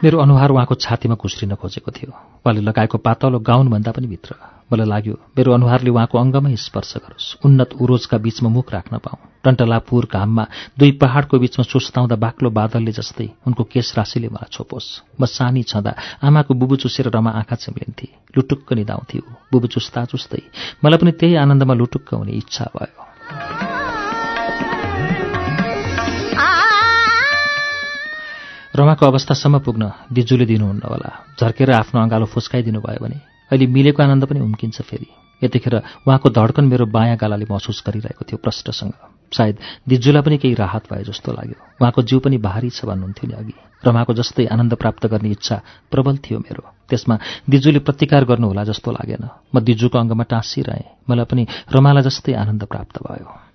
[0.00, 4.32] मेरो अनुहार उहाँको छातीमा घुस्रिन खोजेको थियो। उहाँले लगाएको पातलो गाउनभन्दा पनि भित्र।
[4.72, 10.08] मलाई लाग्यो मेरो अनुहारले उहाँको अङ्गमै स्पर्श गरोस्। उन्नत उरोजका बीचमा मुख राख्न पाऊँ। टन्टलापुर
[10.08, 10.44] घाममा
[10.78, 15.92] दुई पहाडको बीचमा सुस्ताउँदा बाक्लो बादलले जस्तै उनको केश राशिले मलाई छोपोस्। म सानी छँदा
[16.24, 19.22] आमाको बुबु चुसेर रमा आँखा चिम्लिन्थे। लुटुक्क निदाउँथ्यो
[19.52, 20.42] बुबु चुस्ता चुस्दै
[20.80, 23.69] मलाई पनि त्यही आनन्दमा लुटुक्क हुने इच्छा भयो।
[28.80, 33.18] रमाको अवस्थासम्म पुग्न दिजुले दिनुहुन्न होला। झर्केर आफ्नो अँगालो फुस्काइदिनु भयो भने
[33.52, 35.08] अहिले मिलेको आनन्द पनि उम्किन्छ फेरि।
[35.42, 35.74] यतिखेर
[36.08, 38.92] उहाँको धड्कन मेरो बायाँ गालाले महसुस गरिरहेको थियो प्रष्टसँग।
[39.36, 39.56] सायद
[39.88, 43.54] दिजुलाई पनि केही राहत भए जस्तो लाग्यो। उहाँको जिउ पनि भारी छ भन्नुहुन्थ्यो नि अघि।
[43.84, 45.56] रमाको जस्तै आनन्द प्राप्त गर्ने इच्छा
[45.92, 47.14] प्रबल थियो मेरो। त्यसमा
[47.50, 49.24] दिजुले प्रतिकार गर्नुहोला जस्तो लागेन।
[49.54, 53.49] म दिजुको अङ्गमा टाँसिरहेँ। मलाई पनि रमाला जस्तै आनन्द प्राप्त भयो।